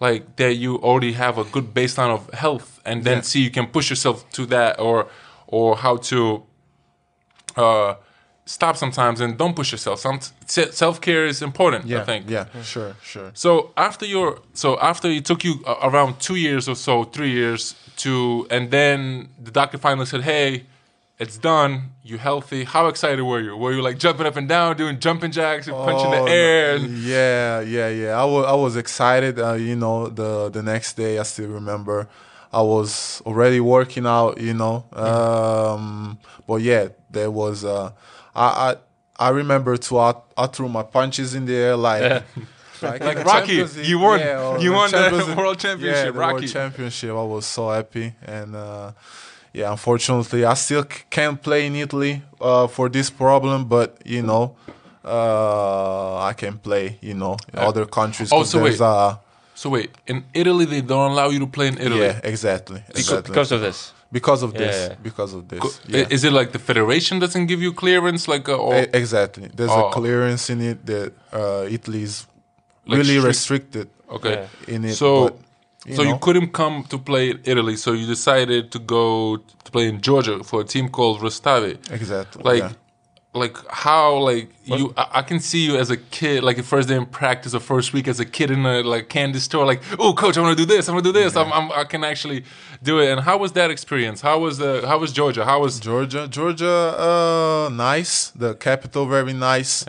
[0.00, 3.22] like that you already have a good baseline of health and then Yeah.
[3.22, 5.06] see you can push yourself to that or
[5.46, 6.42] or how to
[7.56, 7.94] uh
[8.48, 12.94] stop sometimes and don't push yourself some self-care is important Yeah, i think Yeah, sure,
[13.02, 13.30] sure.
[13.34, 17.32] so after your so after it took you uh, around two years or so three
[17.32, 20.64] years to and then the doctor finally said hey
[21.18, 21.72] it's done
[22.04, 25.32] you're healthy how excited were you were you like jumping up and down doing jumping
[25.32, 28.22] jacks and punching Oh, the air and Yeah, yeah, yeah.
[28.22, 29.38] I was I was excited.
[29.40, 32.06] Uh, you know, the the next day I still remember.
[32.52, 34.38] I was already working out.
[34.40, 37.64] You know, um, but yeah, there was.
[37.64, 37.90] Uh,
[38.36, 38.76] I I
[39.18, 39.98] I remember too.
[39.98, 42.22] I, I threw my punches in the air like.
[42.82, 44.20] Like, Like Rocky, Champions you won.
[44.20, 45.36] or You the won the Champions League.
[45.42, 46.32] World Championship, Yeah, the Rocky.
[46.34, 47.10] World Championship.
[47.10, 48.92] I was so happy, and uh,
[49.54, 53.64] yeah, unfortunately, I still c- can't play in Italy uh, for this problem.
[53.64, 54.56] But you know,
[55.02, 56.98] uh, I can play.
[57.00, 58.30] You know, in other countries.
[58.32, 58.80] Oh, 'cause so wait.
[58.80, 59.16] Uh,
[59.54, 62.00] So wait, in Italy they don't allow you to play in Italy.
[62.04, 62.82] yeah, exactly.
[62.90, 63.32] exactly.
[63.32, 63.92] because of this.
[64.12, 64.76] Because of this.
[64.88, 64.94] Yeah.
[65.02, 65.80] Because of this.
[65.88, 66.06] Yeah.
[66.10, 69.48] Is it like the federation doesn't give you clearance, like uh, or exactly.
[69.56, 69.88] There's Oh.
[69.88, 72.26] a clearance in it that uh, Italy is
[72.86, 74.34] Like really strict- restricted okay?
[74.68, 74.74] Yeah.
[74.74, 74.94] in it.
[74.94, 79.38] So, but, so you couldn't come to play in Italy, so you decided to go
[79.64, 81.74] to play in Georgia for a team called Rustavi.
[81.90, 82.72] exactly Like.
[83.36, 84.92] Like how like you?
[84.96, 87.60] I, I can see you as a kid, like the first day in practice or
[87.60, 90.56] first week as a kid in a like candy store, like, oh, coach, I want
[90.58, 91.36] to do this, I want to do this.
[91.36, 92.44] I'm, I'm, I can actually
[92.82, 93.08] do it.
[93.12, 94.20] And how was that experience?
[94.22, 94.86] How was the?
[94.86, 95.44] How was Georgia?
[95.44, 98.30] How was Georgia, Georgia, uh, nice.
[98.30, 99.84] The capital, very nice.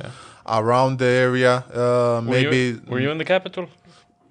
[0.50, 2.58] Around the area, uh, Were maybe.
[2.58, 3.68] you, were you in the capital?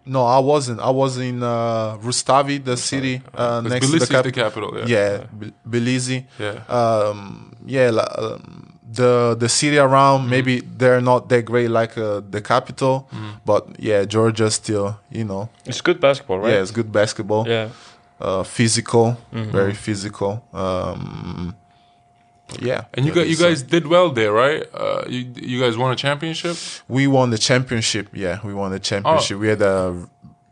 [0.09, 0.81] No, I wasn't.
[0.81, 4.79] I was in uh, Rustavi, the city uh, next Tbilisi to the, cap- the capital?
[4.79, 4.87] Yeah.
[4.87, 6.23] Yeah, Bil- Belize.
[6.39, 6.63] Yeah.
[6.69, 10.31] Um, yeah, la- um, the the city around Mm-hmm.
[10.31, 13.31] maybe they're not that great like uh, the capital, Mm-hmm.
[13.45, 16.53] but yeah, Georgia still, you know, It's good basketball, right?
[16.55, 17.45] yeah, it's good basketball.
[17.49, 17.69] Yeah.
[18.21, 19.51] Uh, physical, Mm-hmm.
[19.53, 20.43] very physical.
[20.53, 21.55] Um,
[22.61, 24.63] yeah, And you guys, you guys did well there, right?
[24.73, 26.57] Uh, you, you guys won a championship.
[26.89, 28.07] we won the championship.
[28.15, 28.91] Yeah, we won the Oh.
[28.91, 29.39] championship.
[29.41, 30.07] We had a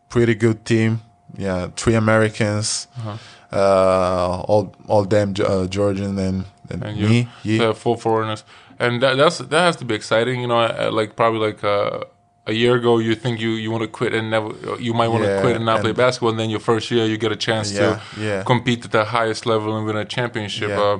[0.09, 1.01] pretty good team.
[1.37, 3.17] Yeah, three Americans, Uh-huh.
[3.51, 7.27] uh, all all them uh, Georgian and, and, and you, me.
[7.43, 8.43] Yeah, the full foreigners,
[8.79, 10.41] and that, that's that has to be exciting.
[10.41, 12.01] You know, uh, like probably like uh,
[12.47, 14.49] a year ago, you think you you want to quit and never,
[14.79, 17.17] you might want to quit and not play basketball, and then your first year you
[17.17, 18.43] get a chance Yeah, to yeah.
[18.43, 20.69] compete at the highest level and win a championship.
[20.69, 20.81] Yeah.
[20.81, 20.99] Uh,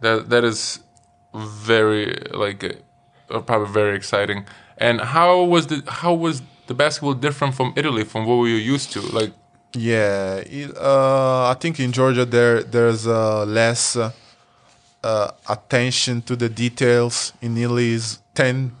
[0.00, 0.80] that that is
[1.34, 2.64] very like
[3.30, 4.44] uh, probably very exciting.
[4.76, 8.56] And how was the how was the basketball different from Italy from what were you
[8.74, 9.00] used to?
[9.00, 9.32] Like
[9.74, 10.36] yeah.
[10.36, 13.96] It, uh, I think in Georgia there there's uh, less
[15.02, 17.32] uh, uh, attention to the details.
[17.40, 18.72] In Italy is 10,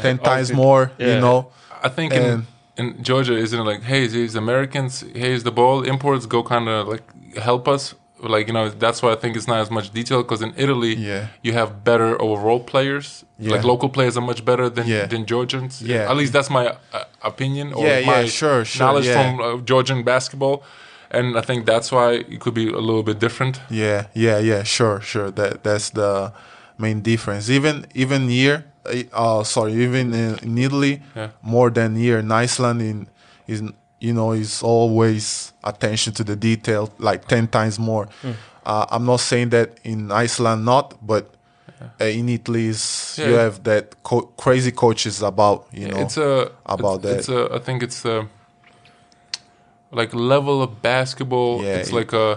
[0.00, 0.90] 10 times more.
[0.98, 1.14] yeah.
[1.14, 1.48] You know.
[1.82, 5.82] I think in, And- in Georgia, isn't it like, hey, these Americans, here's the ball,
[5.82, 7.02] imports go kind of like
[7.36, 7.94] help us.
[8.18, 10.94] Like, you know, that's why I think it's not as much detail because in Italy,
[10.94, 11.28] Yeah.
[11.42, 13.24] you have better overall players.
[13.38, 13.52] Yeah.
[13.52, 15.06] Like, local players are much better than, Yeah.
[15.06, 15.82] than Georgians.
[15.82, 16.10] Yeah.
[16.10, 20.62] At least that's my uh, opinion or my sure, sure, knowledge from uh, Georgian basketball.
[21.10, 23.60] And I think that's why it could be a little bit different.
[23.70, 24.62] Yeah, yeah, yeah.
[24.64, 25.30] Sure, sure.
[25.30, 26.32] That that's the
[26.78, 27.50] main difference.
[27.50, 28.64] Even even here,
[29.12, 31.28] uh, sorry, even in, in Italy, Yeah.
[31.42, 33.06] more than here in Iceland, in
[33.46, 33.62] is
[34.00, 38.08] you know is always attention to the detail, like ten times more.
[38.22, 38.32] Hmm.
[38.64, 41.30] Uh, I'm not saying that in Iceland not, but
[42.00, 43.42] uh, in Italy is you Yeah.
[43.44, 47.18] have that co- crazy coaches about you know it's a about it's, that.
[47.18, 48.26] It's a I think it's a
[50.00, 51.52] like level of basketball.
[51.64, 52.28] Yeah, it's it- like a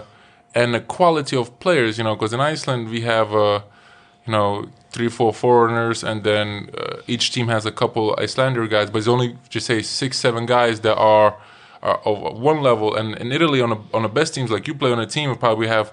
[0.60, 1.92] and the quality of players.
[1.98, 3.60] You know, because in Iceland we have uh,
[4.26, 4.50] you know
[4.94, 9.08] three four foreigners, and then uh, each team has a couple Icelander guys, but it's
[9.16, 11.30] only just say six seven guys that are.
[11.82, 12.16] Are of
[12.52, 15.00] one level, and in Italy, on a, on the best teams, like you play on
[15.00, 15.86] a team, we probably have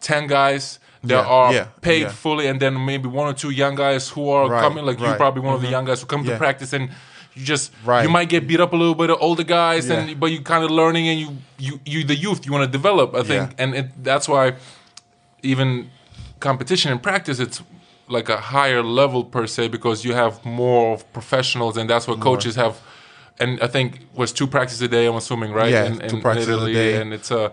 [0.00, 2.12] ten guys that Yeah, are yeah, paid yeah.
[2.22, 4.84] fully, and then maybe one or two young guys who are Right, coming.
[4.88, 6.90] Like you, probably one of the young guys who come to practice, and
[7.34, 8.02] you just Right.
[8.04, 9.94] you might get beat up a little bit of older guys, Yeah.
[10.00, 12.78] and but you kind of learning, and you you you the youth you want to
[12.78, 13.14] develop.
[13.14, 13.62] I think, Yeah.
[13.64, 14.52] and it, that's why
[15.42, 15.90] even
[16.40, 17.62] competition and practice, it's
[18.08, 22.20] like a higher level per se because you have more of professionals, and that's what
[22.20, 22.74] coaches have.
[23.40, 25.06] And I think was two practices a day.
[25.06, 25.70] I'm assuming, right?
[25.72, 27.00] Yeah, in, two in practices a Italy, day.
[27.00, 27.52] and it's a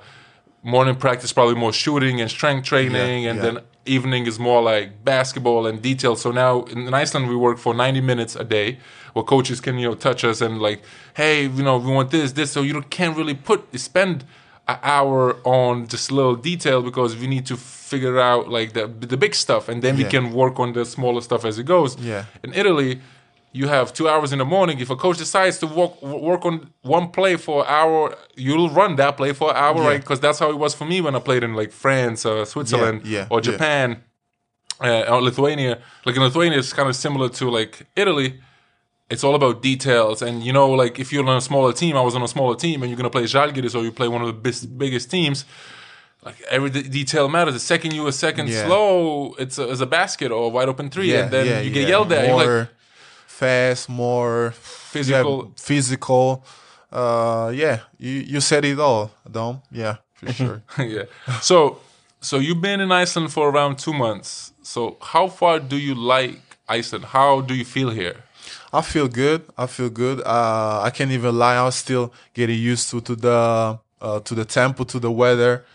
[0.62, 3.52] morning practice probably more shooting and strength training, Yeah, and yeah.
[3.52, 6.16] then evening is more like basketball and detail.
[6.16, 8.80] So now in, Iceland we work for 90 minutes a day,
[9.14, 10.82] where coaches can you know touch us and like,
[11.16, 12.52] hey, you know we want this, this.
[12.52, 14.26] So you can't really put spend
[14.68, 19.18] an hour on just little detail because we need to figure out like the the
[19.18, 21.98] big stuff, and then we can work on the smaller stuff as it goes.
[21.98, 22.26] Yeah.
[22.44, 23.02] In Italy.
[23.52, 24.80] You have two hours in the morning.
[24.80, 28.96] If a coach decides to work work on one play for an hour, you'll run
[28.98, 29.88] that play for an hour, Yeah.
[29.88, 30.02] right?
[30.02, 33.02] Because that's how it was for me when I played in like France, uh, Switzerland,
[33.06, 33.42] yeah, or yeah.
[33.52, 34.04] Japan,
[34.84, 35.80] uh, or Lithuania.
[36.06, 38.40] Like in Lithuania, it's kind of similar to like Italy.
[39.10, 42.02] It's all about details, and you know, like if you're on a smaller team, I
[42.02, 44.28] was on a smaller team, and you're gonna play Žalgiris or you play one of
[44.44, 45.46] the biggest teams.
[46.24, 47.56] Like every de- detail matters.
[47.56, 48.66] The second you a second Yeah.
[48.68, 51.84] slow, it's a, it's a basket or a wide open three, and then you get
[51.84, 51.88] yeah.
[51.88, 52.28] yelled at.
[52.28, 52.70] More You're like,
[53.40, 54.52] fast, more
[54.92, 55.38] Physical.
[55.46, 56.44] yeah, physical.
[56.92, 59.62] Uh, yeah, you you said it all, Dom.
[59.72, 60.62] Yeah, for sure.
[60.78, 61.04] yeah.
[61.42, 61.78] So,
[62.22, 64.54] so you've been in Iceland for around two months.
[64.64, 67.06] So, how far do you like Iceland?
[67.06, 68.16] How do you feel here?
[68.74, 69.42] I feel good.
[69.58, 70.20] I feel good.
[70.26, 71.58] Uh, I can't even lie.
[71.58, 75.66] I'm still getting used to to the uh, to the temple, to the weather.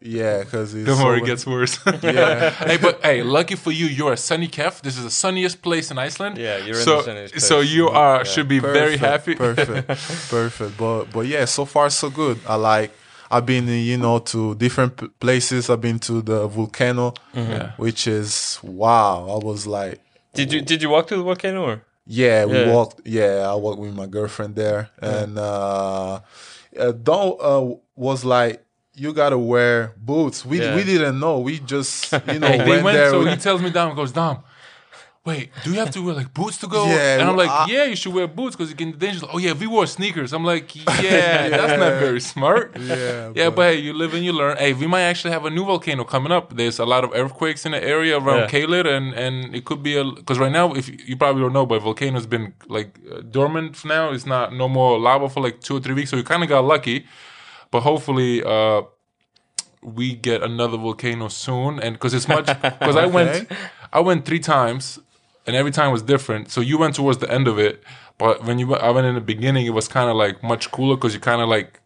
[0.00, 1.78] Yeah, because it's The more it gets worse.
[2.02, 2.50] Yeah.
[2.68, 4.80] hey, but hey, lucky for you, you're a sunny Kef.
[4.82, 6.38] This is the sunniest place in Iceland.
[6.38, 7.70] Yeah, you're in so, the sunniest So place.
[7.72, 8.24] you are Yeah.
[8.24, 9.34] should be very happy.
[9.36, 9.86] Perfect,
[10.30, 10.76] perfect.
[10.76, 12.38] But but yeah, so far so good.
[12.48, 12.90] I like.
[13.30, 15.70] I've been you know to different places.
[15.70, 17.72] I've been to the volcano, Yeah.
[17.78, 19.24] which is wow.
[19.40, 20.00] I was like,
[20.34, 21.80] Did you did you walk to the volcano or?
[22.06, 22.72] yeah, we Yeah.
[22.74, 23.00] walked.
[23.06, 26.20] Yeah, I walked with my girlfriend there, and uh,
[26.78, 28.64] uh Dom uh, was like.
[28.94, 30.44] You gotta wear boots.
[30.44, 30.76] We Yeah.
[30.76, 31.38] we didn't know.
[31.38, 32.94] We just you know went went.
[32.94, 33.08] there.
[33.08, 34.44] so he tells me, Dom goes, Dom.
[35.24, 36.84] Wait, do you have to wear like boots to go?
[36.88, 39.22] Yeah, and I'm like, I- yeah, you should wear boots because you can dangerous.
[39.32, 40.32] Oh yeah, we wore sneakers.
[40.32, 42.76] I'm like, yeah, that's not very smart.
[42.80, 44.56] Yeah, yeah, but, hey, you live and you learn.
[44.56, 46.56] Hey, we might actually have a new volcano coming up.
[46.56, 48.48] There's a lot of earthquakes in the area around Yeah.
[48.66, 51.52] Kalit, and and it could be a because right now, if you, you probably don't
[51.52, 54.10] know, but volcano's been like uh, dormant now.
[54.12, 56.48] It's not no more lava for like two or three weeks, so you kind of
[56.48, 57.06] got lucky.
[57.70, 58.82] But hopefully, uh,
[59.82, 63.48] we get another volcano soon, and because it's much because I went,
[63.92, 64.98] I went three times,
[65.46, 66.50] and every time was different.
[66.50, 67.82] So you went towards the end of it,
[68.18, 70.70] but when you went, I went in the beginning, it was kind of like much
[70.70, 71.80] cooler because you kind of like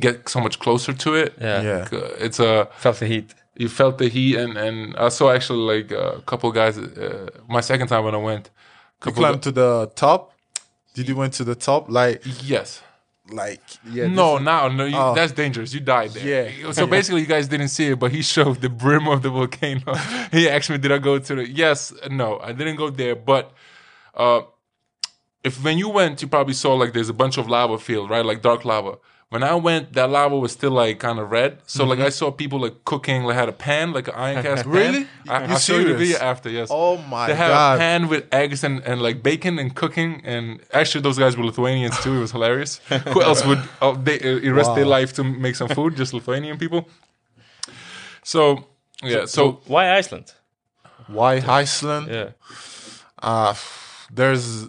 [0.00, 1.34] get so much closer to it.
[1.40, 1.62] Yeah.
[1.62, 3.34] yeah, Uh, It's a Felt the heat.
[3.56, 6.78] you felt the heat, and and I saw actually like a couple guys.
[6.78, 8.52] Uh, my second time when I went, you
[9.00, 10.32] couple climbed to the top.
[10.94, 11.88] Did you went to the top?
[11.88, 12.82] Like yes.
[13.30, 13.60] Like
[13.90, 14.06] yeah.
[14.06, 14.84] No, this- no, no.
[14.84, 15.14] You, Oh.
[15.14, 15.72] That's dangerous.
[15.74, 16.50] You died there.
[16.62, 16.72] Yeah.
[16.72, 19.94] So basically, you guys didn't see it, but he showed the brim of the volcano.
[20.32, 23.14] he asked me, "Did I go to the?" Yes, no, I didn't go there.
[23.14, 23.52] But
[24.14, 24.42] uh,
[25.44, 28.24] if when you went, you probably saw like there's a bunch of lava field, right?
[28.24, 28.98] Like dark lava.
[29.30, 31.58] When I went, that lava was still like kind of red.
[31.66, 34.64] So like I saw people like cooking, like had a pan, like an iron cast.
[34.64, 34.72] pan.
[34.72, 35.06] Really?
[35.28, 36.48] I, You I'll show you the video after.
[36.48, 36.68] Yes.
[36.70, 37.28] Oh my god.
[37.28, 37.74] They have god!
[37.74, 41.44] a pan with eggs and, and like bacon and cooking, and actually those guys were
[41.44, 42.16] Lithuanians too.
[42.16, 42.78] It was hilarious.
[43.12, 45.94] Who else would uh, they uh, risk their life to make some food?
[45.96, 46.88] Just Lithuanian people.
[48.22, 48.64] So
[49.02, 50.32] yeah, so, Why Iceland?
[51.06, 52.08] Why Iceland?
[52.08, 52.30] Yeah.
[53.22, 53.54] Uh
[54.10, 54.68] there's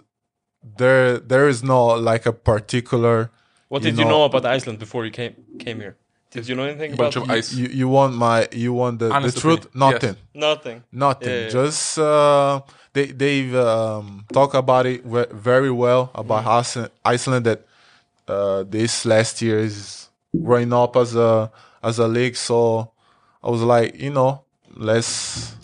[0.77, 3.31] there there is no like a particular.
[3.69, 5.95] What You did you know- know about Iceland before you came came here?
[6.31, 7.53] Did you know anything bunch about of ice.
[7.53, 9.65] You you want my you want the, Honest the truth?
[9.65, 10.15] opinion, Nothing.
[10.33, 10.83] Nothing.
[10.91, 11.29] Nothing.
[11.29, 11.49] Yeah, yeah.
[11.49, 12.61] Just uh,
[12.93, 15.01] they they've um, talk about it
[15.51, 16.59] very well about Mm.
[16.59, 17.45] Iceland, Iceland.
[17.49, 17.59] That
[18.27, 20.09] uh, this last year is
[20.45, 21.51] growing up as a
[21.81, 22.35] as a league.
[22.35, 22.91] So
[23.43, 24.43] I was like, you know,
[24.75, 25.55] let's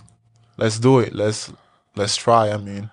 [0.57, 1.13] let's do it.
[1.13, 1.51] Let's
[1.95, 2.49] let's try.
[2.49, 2.89] I mean,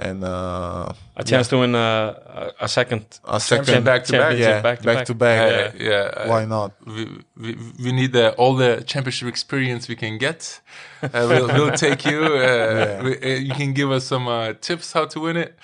[0.00, 4.38] and uh, A chance to win a, a, a second a second back to back.
[4.38, 5.06] yeah, back to back back.
[5.06, 5.74] to back.
[5.78, 6.28] Yeah, yeah.
[6.28, 6.72] Why not?
[6.86, 10.60] we, we, we need the, all the championship experience we can get.
[11.02, 12.20] Uh, we'll, we'll take you.
[12.24, 15.54] Uh, we, uh, you can give us some uh, tips how to win it.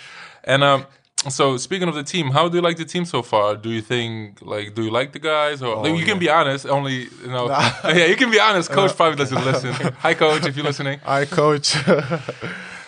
[0.44, 0.86] And um,
[1.28, 3.56] so, speaking of the team, how do you like the team so far?
[3.56, 6.66] Do you think like do you like the guys or like, you can be honest?
[6.66, 7.48] Only you know,
[7.84, 8.70] yeah, you can be honest.
[8.70, 9.72] Coach probably doesn't listen.
[10.00, 11.00] Hi, coach, if you're listening.
[11.00, 11.74] hi coach.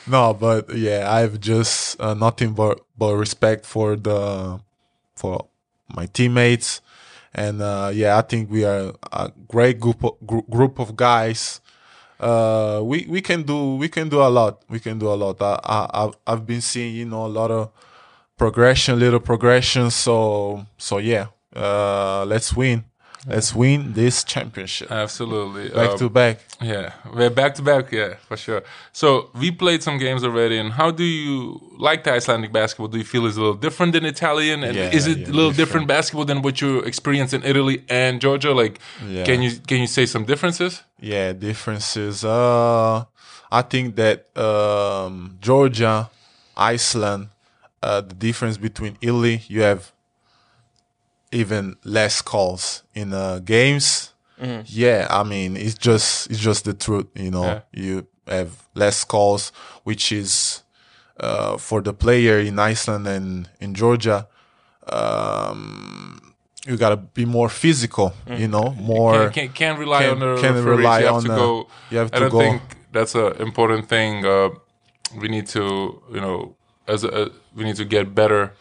[0.08, 4.60] No, but yeah, I have just uh, nothing but but respect for the
[5.16, 5.46] for
[5.94, 6.80] my teammates,
[7.34, 11.60] and uh, yeah, I think we are a great group of, gr- group of guys.
[12.20, 14.62] Uh, we we can do we can do a lot.
[14.68, 15.40] We can do a lot.
[15.42, 17.70] I, I I've- I've been seeing you know a lot of
[18.38, 19.90] progression, little progression.
[19.90, 22.84] So so yeah, uh, let's win.
[23.28, 25.68] Let's win this championship Absolutely.
[25.68, 26.36] back Um, to back.
[26.62, 27.92] Yeah, we're back to back.
[27.92, 28.62] Yeah, for sure.
[28.92, 30.56] So we played some games already.
[30.58, 32.88] And how do you like the Icelandic basketball?
[32.88, 34.64] Do you feel it's a little different than Italian?
[34.64, 35.56] And Yeah, is it yeah, a little different.
[35.56, 35.86] different.
[35.88, 38.52] basketball than what you experience in Italy and Georgia?
[38.62, 39.24] Like, Yeah.
[39.24, 40.82] can you can you say some differences?
[41.00, 42.24] Yeah, differences.
[42.24, 43.04] Uh,
[43.50, 46.08] I think that um, Georgia,
[46.56, 47.28] Iceland,
[47.82, 49.92] uh, the difference between Italy, you have
[51.32, 54.14] even less calls in uh, games.
[54.66, 57.06] Yeah, I mean it's just it's just the truth.
[57.14, 57.60] You know, Yeah.
[57.72, 59.52] you have less calls,
[59.84, 60.62] which is
[61.18, 64.28] uh, for the player in Iceland and in Georgia.
[64.86, 66.34] Um,
[66.66, 68.12] you gotta be more physical.
[68.30, 70.76] You know, more Can't, can't, can't rely can- on the can referees.
[70.78, 71.68] rely you have on to the- go.
[71.90, 72.38] you have to I go.
[72.38, 72.62] think
[72.92, 74.24] that's an important thing.
[74.24, 74.50] Uh,
[75.20, 76.54] we need to, you know,
[76.86, 78.52] as a, we need to get better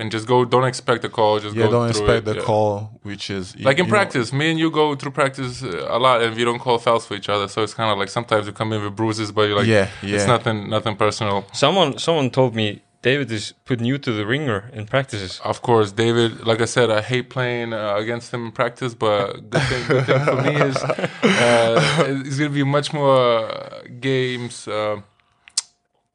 [0.00, 0.44] and just go.
[0.54, 1.38] Don't expect the call.
[1.40, 2.24] Just Yeah, go don't expect it.
[2.30, 2.42] the Yeah.
[2.50, 2.72] call,
[3.02, 5.98] which is Like in you know, practice, me and you go through practice uh, a
[6.06, 7.46] lot, and we don't call fouls for each other.
[7.48, 9.88] So it's kind of like sometimes you come in with bruises, but you're like, Yeah,
[10.02, 11.36] it's nothing, nothing personal.
[11.52, 12.66] Someone someone told me
[13.02, 15.40] David is putting you to the ringer in practices.
[15.42, 16.30] Of course, David.
[16.50, 20.04] Like I said, I hate playing uh, against him in practice, but good thing, good
[20.06, 21.74] thing for me is uh,
[22.26, 23.16] it's gonna be much more
[23.50, 25.00] uh, games uh,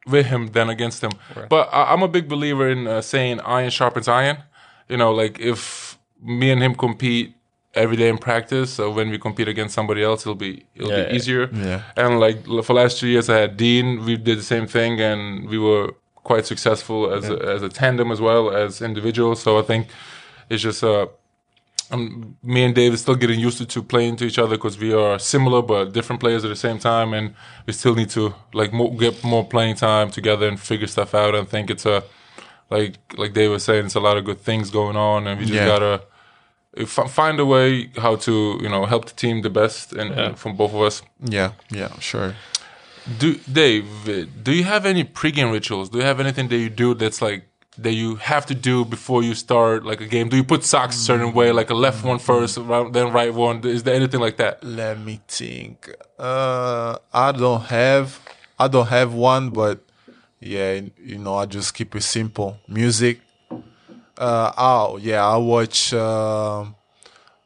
[0.07, 1.11] with him than against him.
[1.49, 4.37] But I, I'm a big believer in uh, saying iron sharpens iron.
[4.89, 7.33] You know, like if me and him compete
[7.73, 11.03] every day in practice, so when we compete against somebody else, it'll be it'll Yeah,
[11.03, 11.15] be yeah.
[11.15, 11.49] easier.
[11.51, 11.81] Yeah.
[11.97, 14.05] And like for last two years, I had Dean.
[14.05, 15.93] We did the same thing, and we were
[16.23, 19.41] quite successful as a, as a tandem as well as individuals.
[19.43, 19.87] So I think
[20.49, 21.07] it's just uh,
[21.91, 24.93] um, me and David still getting used to, to playing to each other because we
[24.93, 27.33] are similar but different players at the same time, and
[27.65, 31.35] we still need to like mo- get more playing time together and figure stuff out.
[31.35, 32.03] And think it's a
[32.69, 35.45] like like Dave was saying, it's a lot of good things going on, and we
[35.45, 35.65] just Yeah.
[35.67, 36.01] gotta
[36.77, 40.37] f- find a way how to you know help the team the best and, and
[40.39, 41.01] from both of us.
[41.23, 42.33] Yeah, yeah, sure.
[43.19, 43.85] Do Dave?
[44.43, 45.89] Do you have any pregame rituals?
[45.89, 47.43] Do you have anything that you do that's like
[47.77, 50.29] that you have to do before you start like a game?
[50.29, 53.33] Do you put socks a certain way, like a left one first, right- then right
[53.33, 53.65] one?
[53.65, 54.63] Is there anything like that?
[54.63, 55.89] Let me think.
[56.17, 58.19] Uh, I don't have,
[58.57, 59.79] I don't have one, but
[60.39, 62.57] yeah, you know, I just keep it simple.
[62.67, 63.19] Music.
[64.17, 66.75] Uh, oh yeah, I watch um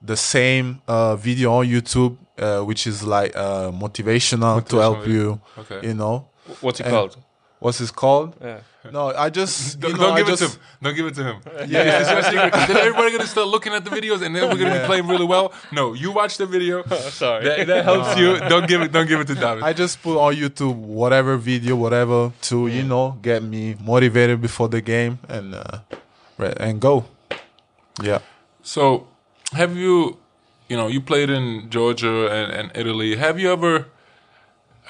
[0.02, 5.14] the same uh, video on YouTube, uh, which is like uh, motivational, to help video.
[5.14, 5.42] you.
[5.58, 5.88] Okay.
[5.88, 6.28] You know,
[6.62, 7.18] What's it And- called?
[7.60, 8.36] What's it called?
[8.41, 8.60] Yeah.
[8.91, 10.62] No, I just Don't, know, don't I give just, it to him.
[10.82, 11.38] Don't give it to him.
[11.70, 12.53] Yeah, it's your secret.
[12.53, 15.07] 'cause Then everybody gonna start looking at the videos, and then we're gonna be playing
[15.07, 15.51] really well.
[15.72, 16.84] No, you watch the video.
[17.22, 17.43] Sorry.
[17.43, 18.39] That, that helps you.
[18.49, 18.91] Don't give it.
[18.91, 19.64] Don't give it to David.
[19.64, 24.70] I just put on YouTube whatever video, whatever to you know get me motivated before
[24.70, 25.80] the game and uh,
[26.57, 27.05] and go.
[28.01, 28.20] Yeah,
[28.62, 29.07] So,
[29.51, 30.18] have you,
[30.70, 33.18] you know, you played in Georgia and, and Italy.
[33.18, 33.88] Have you ever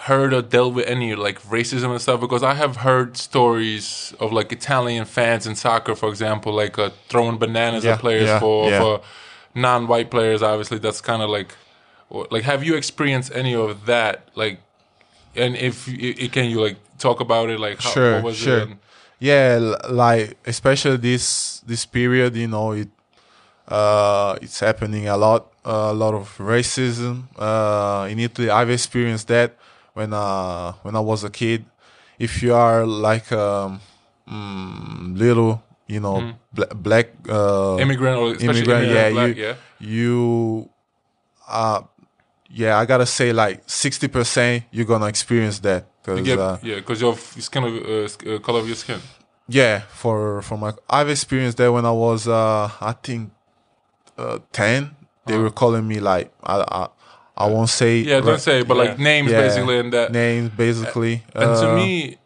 [0.08, 2.20] heard or dealt with any like racism and stuff?
[2.20, 6.90] Because I have heard stories of like Italian fans in soccer, for example, like uh,
[7.10, 8.80] throwing bananas Yeah, at players yeah, for, yeah.
[8.82, 9.02] for
[9.56, 10.42] non-white players.
[10.42, 11.56] Obviously, that's kind of like,
[12.32, 14.28] like, have you experienced any of that?
[14.36, 14.60] Like,
[15.36, 17.60] and if you, i- can you like talk about it?
[17.60, 18.60] Like, how, sure, what was sure.
[18.60, 18.70] it?
[19.20, 22.88] Yeah, like especially this this period, you know, it
[23.68, 25.46] uh, it's happening a lot.
[25.66, 28.50] a lot of racism uh, in Italy.
[28.50, 29.50] I've experienced that
[30.00, 31.66] when uh, when I was a kid.
[32.18, 33.80] If you are like um,
[34.28, 39.44] mm, little, you know, bla- black uh, immigrant or especially immigrant, immigrant yeah, black, you,
[39.44, 39.56] yeah.
[39.80, 40.70] you,
[41.48, 41.82] uh,
[42.50, 47.00] yeah, I gotta say like sixty percent you're gonna experience that because uh, yeah, because
[47.00, 49.00] your skin of uh, uh, color of your skin.
[49.48, 53.32] yeah, for for my I've experienced that when I was uh I think
[54.18, 54.92] uh 10,
[55.28, 56.88] they were calling me like I I,
[57.40, 60.12] I won't say Yeah, don't say, it, but like names Yeah, basically, and that.
[60.12, 61.24] names basically.
[61.34, 62.18] And to Uh, me,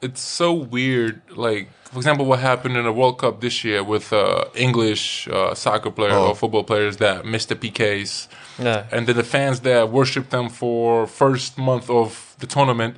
[0.00, 1.20] it's so weird.
[1.46, 5.54] Like, for example, what happened in the World Cup this year with uh, English uh,
[5.54, 6.28] soccer players Oh.
[6.28, 8.84] or football players that missed the PKs, Yeah.
[8.92, 12.94] and then the fans that worshipped them for first month of the tournament.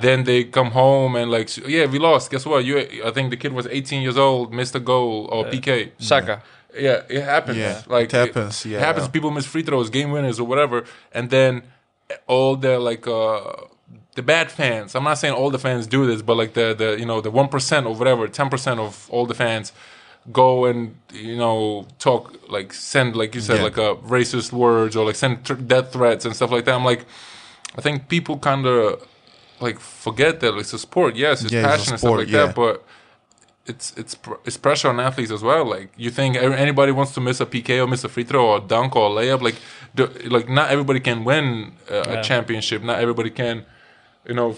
[0.00, 2.30] Then they come home and like, yeah, we lost.
[2.30, 2.64] Guess what?
[2.64, 5.90] You, I think the kid was 18 years old, missed a goal or PK.
[5.98, 6.26] Saka.
[6.26, 6.38] Yeah,
[6.74, 7.58] it happens.
[7.58, 8.78] Yeah, like it happens, yeah.
[8.78, 9.08] it happens.
[9.08, 11.62] People miss free throws, game winners, or whatever, and then
[12.26, 13.40] all the like uh
[14.14, 14.94] the bad fans.
[14.94, 17.30] I'm not saying all the fans do this, but like the the you know the
[17.30, 19.72] one percent or whatever, ten percent of all the fans
[20.30, 23.64] go and you know talk like send like you said Yeah.
[23.64, 26.74] like uh, racist words or like send th- death threats and stuff like that.
[26.74, 27.06] I'm like,
[27.76, 29.06] I think people kind of
[29.60, 31.16] like forget that it's a sport.
[31.16, 32.46] Yes, it's Yeah, it's a passion and stuff like yeah.
[32.46, 32.84] that, but
[33.66, 35.64] it's it's pr- it's pressure on athletes as well.
[35.64, 38.56] Like you think anybody wants to miss a PK or miss a free throw or
[38.58, 39.40] a dunk or a layup?
[39.40, 39.56] Like
[39.94, 42.12] the, like not everybody can win uh, Yeah.
[42.20, 42.82] a championship.
[42.82, 43.64] Not everybody can,
[44.26, 44.56] you know,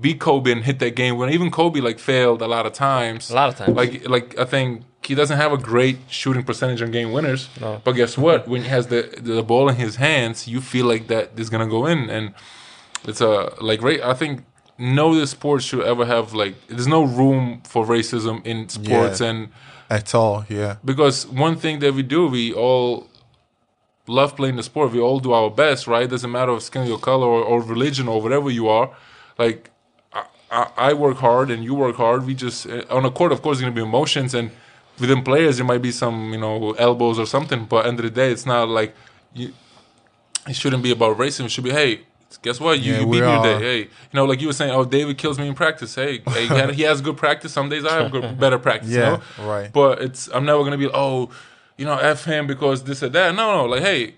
[0.00, 1.16] be Kobe and hit that game.
[1.18, 3.30] When even Kobe like failed a lot of times.
[3.30, 3.74] A lot of times.
[3.76, 7.48] Like like I think he doesn't have a great shooting percentage on game winners.
[7.60, 7.80] No.
[7.84, 8.46] But guess what?
[8.48, 11.68] When he has the the ball in his hands, you feel like that is gonna
[11.68, 12.34] go in and
[13.04, 14.44] it's a like right i think
[14.82, 19.28] no other sport should ever have like there's no room for racism in sports Yeah.
[19.30, 19.48] and
[19.90, 20.44] at all.
[20.48, 23.06] Yeah, because one thing that we do we all
[24.08, 26.86] love playing the sport we all do our best right it doesn't matter of skin
[26.86, 28.90] your color or, or religion or whatever you are
[29.38, 29.70] like
[30.12, 33.30] I, I, I work hard and you work hard we just uh, on a court
[33.30, 34.50] of course there's going to be emotions and
[34.98, 38.10] within players there might be some you know elbows or something but end of the
[38.10, 38.92] day it's not like
[39.34, 39.52] you
[40.48, 41.44] it shouldn't be about racism.
[41.44, 42.00] It should be, hey,
[42.38, 42.80] guess what?
[42.80, 43.58] You, Yeah, you beat me today.
[43.58, 45.94] Hey, you know, like you were saying, oh, David kills me in practice.
[45.94, 47.52] Hey, hey he, has good practice.
[47.52, 48.90] Some days I have good, better practice.
[48.90, 49.22] you know?
[49.38, 49.72] right.
[49.72, 51.30] But it's I'm never gonna be, oh,
[51.76, 53.34] you know, f him because this or that.
[53.34, 54.14] No, no, like, hey,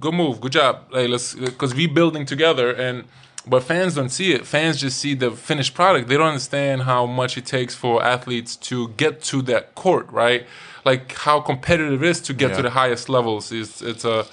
[0.00, 0.86] good move, good job.
[0.90, 3.04] Like, let's because we building together and.
[3.46, 4.46] But fans don't see it.
[4.46, 6.08] Fans just see the finished product.
[6.08, 10.46] They don't understand how much it takes for athletes to get to that court, right?
[10.84, 13.50] Like how competitive it is to get to the highest levels.
[13.50, 14.26] Is it's a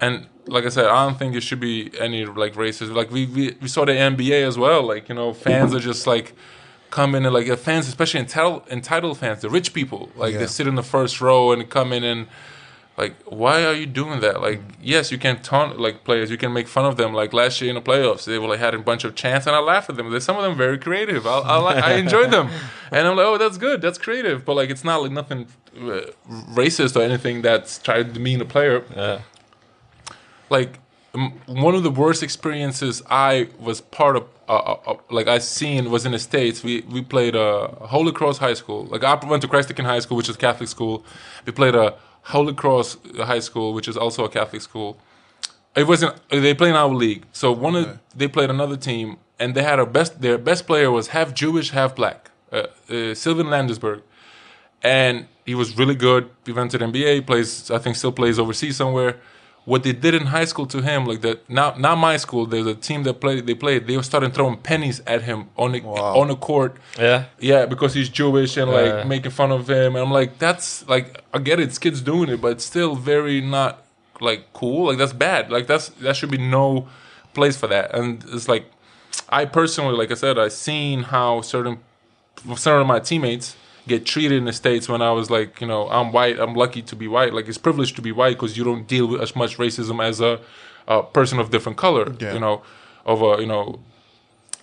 [0.00, 2.94] and like I said, I don't think there should be any like racism.
[2.94, 4.82] Like we, we we saw the NBA as well.
[4.82, 6.34] Like you know, fans are just like
[6.90, 10.40] come in and like fans, especially entitled entitled fans, the rich people, like Yeah.
[10.40, 12.26] they sit in the first row and come in and
[12.96, 14.40] like why are you doing that?
[14.40, 17.12] Like yes, you can taunt like players, you can make fun of them.
[17.12, 19.54] Like last year in the playoffs, they were like had a bunch of chants and
[19.54, 20.10] I laughed at them.
[20.10, 21.26] There's some of them very creative.
[21.26, 22.48] I I, like, I enjoy them,
[22.90, 24.44] and I'm like oh that's good, that's creative.
[24.44, 25.46] But like it's not like nothing
[25.76, 26.00] uh,
[26.62, 29.20] racist or anything that's trying to demean a player Yeah.
[30.50, 30.78] Like
[31.46, 35.90] one of the worst experiences I was part of, uh, uh, uh, like I seen
[35.90, 36.62] was in the states.
[36.62, 38.84] We we played uh, Holy Cross High School.
[38.84, 41.04] Like I went to Christ the King High School, which is Catholic school.
[41.44, 44.98] We played a Holy Cross High School, which is also a Catholic school.
[45.76, 46.14] It wasn't.
[46.28, 47.24] They played in our league.
[47.32, 50.20] So one of they played another team, and they had a best.
[50.20, 52.30] Their best player was half Jewish, half black.
[52.50, 54.02] Uh, uh, Sylven Landesberg,
[54.82, 56.30] and he was really good.
[56.46, 57.26] He went to the NBA.
[57.26, 59.20] Plays, I think, still plays overseas somewhere.
[59.70, 62.46] What they did in high school to him, like that, not not my school.
[62.52, 63.46] There's a team that played.
[63.48, 63.86] They played.
[63.86, 66.20] They were starting throwing pennies at him on the Wow.
[66.20, 66.72] on the court.
[66.98, 67.24] Yeah.
[67.50, 69.04] Yeah, because he's Jewish and like Yeah.
[69.14, 72.28] making fun of him, and I'm like, that's like I get it, it's kids doing
[72.34, 73.72] it, but it's still very not
[74.28, 74.86] like cool.
[74.88, 75.42] Like that's bad.
[75.56, 76.88] Like that's that should be no
[77.34, 77.94] place for that.
[77.94, 78.64] And it's like,
[79.28, 81.74] I personally, like I said, I seen how certain
[82.56, 83.54] certain of my teammates
[83.88, 86.36] get treated in the states when I was like, you know, I'm white.
[86.38, 87.32] I'm lucky to be white.
[87.36, 90.20] Like it's privileged to be white because you don't deal with as much racism as
[90.20, 90.32] a,
[90.86, 92.06] a person of different color.
[92.20, 92.34] Yeah.
[92.34, 92.62] You know,
[93.12, 93.64] of a you know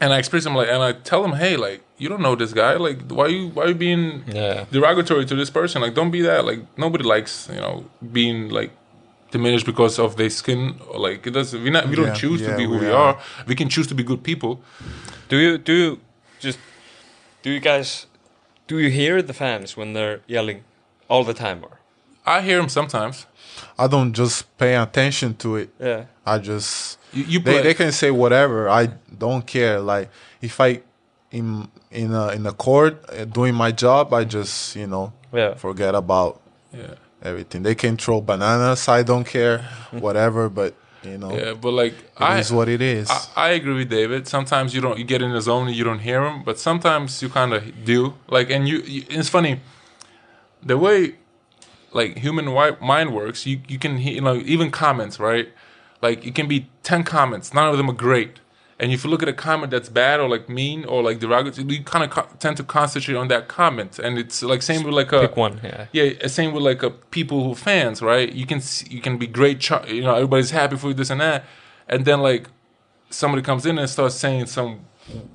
[0.02, 2.52] and I express him like, and I tell him, hey, like, you don't know this
[2.52, 2.74] guy.
[2.88, 4.66] Like, why you why you being Yeah.
[4.72, 5.82] derogatory to this person?
[5.86, 6.42] Like, don't be that.
[6.50, 7.86] Like, nobody likes you know
[8.18, 8.72] being like
[9.32, 10.62] diminished because of their skin.
[11.08, 11.64] Like, it doesn't.
[11.64, 13.16] We not we don't Yeah, choose to be who we we are.
[13.16, 13.20] are.
[13.48, 14.54] We can choose to be good people.
[15.30, 15.90] Do you do you
[16.46, 16.60] just
[17.44, 18.06] do you guys
[18.68, 20.64] do you hear the fans when they're yelling
[21.10, 21.80] all the time or
[22.28, 23.28] I hear them sometimes.
[23.78, 25.70] I don't just pay attention to it.
[25.80, 28.68] yeah I just You, you they, they can say whatever.
[28.68, 28.88] I
[29.18, 29.80] don't care.
[29.80, 30.10] Like
[30.42, 30.82] if I
[31.32, 35.54] in in a, in a court uh, doing my job, I just you know Yeah.
[35.56, 36.42] forget about
[36.74, 36.96] yeah.
[37.22, 37.64] everything.
[37.64, 38.88] They can throw bananas.
[38.90, 39.60] I don't care.
[39.92, 40.50] whatever.
[40.50, 40.74] But
[41.06, 43.10] you know, Yeah, but like it is I, what it is.
[43.10, 44.28] I, I agree with David.
[44.28, 47.22] Sometimes you don't you get in the zone and you don't hear him, but sometimes
[47.22, 48.16] you kind of do.
[48.28, 49.60] Like, and you, you, it's funny
[50.66, 51.16] the way
[51.94, 52.46] like human
[52.82, 53.46] mind works.
[53.46, 55.50] You you can hear, you know even comments right.
[56.02, 58.40] Like it can be ten comments, none of them are great,
[58.78, 61.66] And if you look at a comment that's bad or like mean or like derogatory,
[61.68, 64.00] you kind of co- tend to concentrate on that comment.
[64.00, 65.62] And it's like same with like a Pick one.
[65.64, 65.86] Yeah.
[65.94, 68.32] yeah, same with like a people who fans, right?
[68.34, 71.10] You can see, you can be great, char- you know, everybody's happy for you, this
[71.10, 71.46] and that,
[71.88, 72.50] and then like
[73.10, 74.82] somebody comes in and starts saying some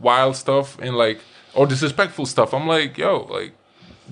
[0.01, 1.20] wild stuff and like
[1.55, 2.53] or disrespectful stuff.
[2.53, 3.53] I'm like, yo, like,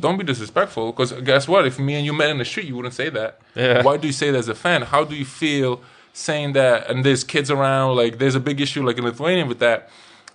[0.01, 1.67] don't be disrespectful because guess what?
[1.67, 3.41] If me and you met in the street, you wouldn't say that.
[3.55, 3.83] Yeah.
[3.83, 4.83] Why do you say that as a fan?
[4.83, 6.89] How do you feel saying that?
[6.91, 7.97] And there's kids around.
[7.97, 9.89] Like, there's a big issue like in Lithuania with that.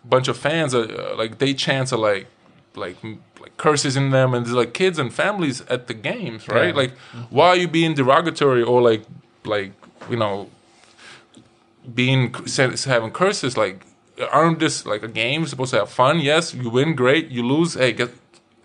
[0.06, 2.28] Bunch of fans are uh, like they chants are like
[2.76, 2.98] like
[3.40, 6.82] like curses in them and there's like kids and families at the games right Yeah.
[6.82, 6.98] like
[7.30, 9.04] why are you being derogatory or like
[9.46, 9.74] like
[10.10, 10.50] you know
[11.94, 12.34] being
[12.86, 13.86] having curses like
[14.32, 17.74] aren't this like a game supposed to have fun yes you win great you lose
[17.76, 18.10] hey get,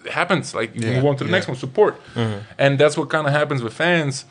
[0.04, 1.36] it happens like you Yeah, move on to the yeah.
[1.36, 2.00] next one support
[2.58, 4.24] and that's what kind of happens with fans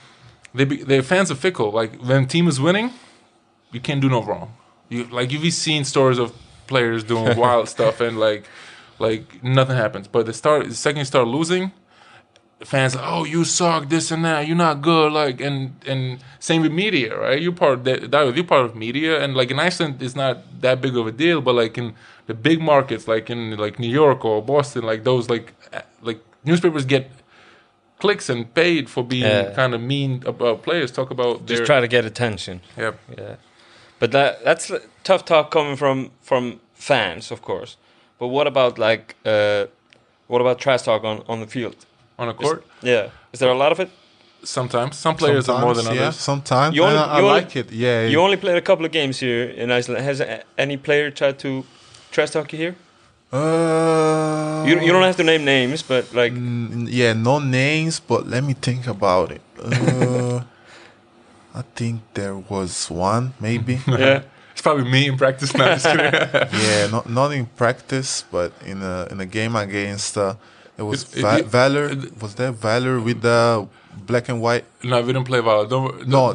[0.58, 1.72] they be, their fans are fickle.
[1.72, 2.92] Like when team is winning
[3.72, 4.54] you can't do no wrong.
[4.90, 6.34] You like you've seen stories of
[6.68, 8.46] players doing wild stuff and like
[9.00, 10.08] like nothing happens.
[10.08, 11.72] But the start the second you start losing
[12.64, 16.62] fans like, oh you suck this and that you're not good like and and same
[16.64, 17.40] with media right?
[17.42, 20.62] You're part of that, that you're part of media and like in Iceland it's not
[20.62, 21.94] that big of a deal but like in
[22.26, 25.54] the big markets like in like New York or Boston like those like
[26.02, 27.12] like newspapers get
[28.00, 29.54] clicks and paid for being Yeah.
[29.56, 32.62] kind of mean about players talk about Just their try to get attention.
[32.78, 33.36] yeah Yeah,
[34.00, 34.72] but that that's
[35.04, 37.78] tough talk coming from from fans, of course.
[38.20, 39.66] But what about like uh,
[40.28, 41.76] what about trash talk on on the field?
[42.20, 43.90] on a court Yeah, is there a lot of it?
[44.44, 46.76] sometimes some players are more than Sometimes, yeah, others sometimes.
[46.76, 47.72] You only- I, I you only- like it.
[47.72, 48.08] Yeah.
[48.12, 50.06] You only played a couple of games here in Iceland.
[50.06, 50.22] Has
[50.58, 51.64] any player tried to
[52.12, 52.76] trash talk you here?
[53.32, 58.28] Uh, You you don't have to name names, but like Mm, yeah, no names, but
[58.28, 59.42] let me think about it.
[59.60, 60.42] Uh,
[61.60, 63.80] I think there was one, maybe.
[63.88, 64.22] yeah.
[64.54, 66.14] it's probably me in practice now just kidding
[66.68, 70.36] yeah, not not in practice, but in a in a game against uh,
[70.78, 71.86] it was It- it- Va- it- Valur.
[71.92, 73.68] it- was there Valur with the
[74.08, 74.66] black and white?
[74.84, 75.68] No, we didn't play Valur.
[75.70, 75.84] Don't.
[75.84, 76.34] wor- No.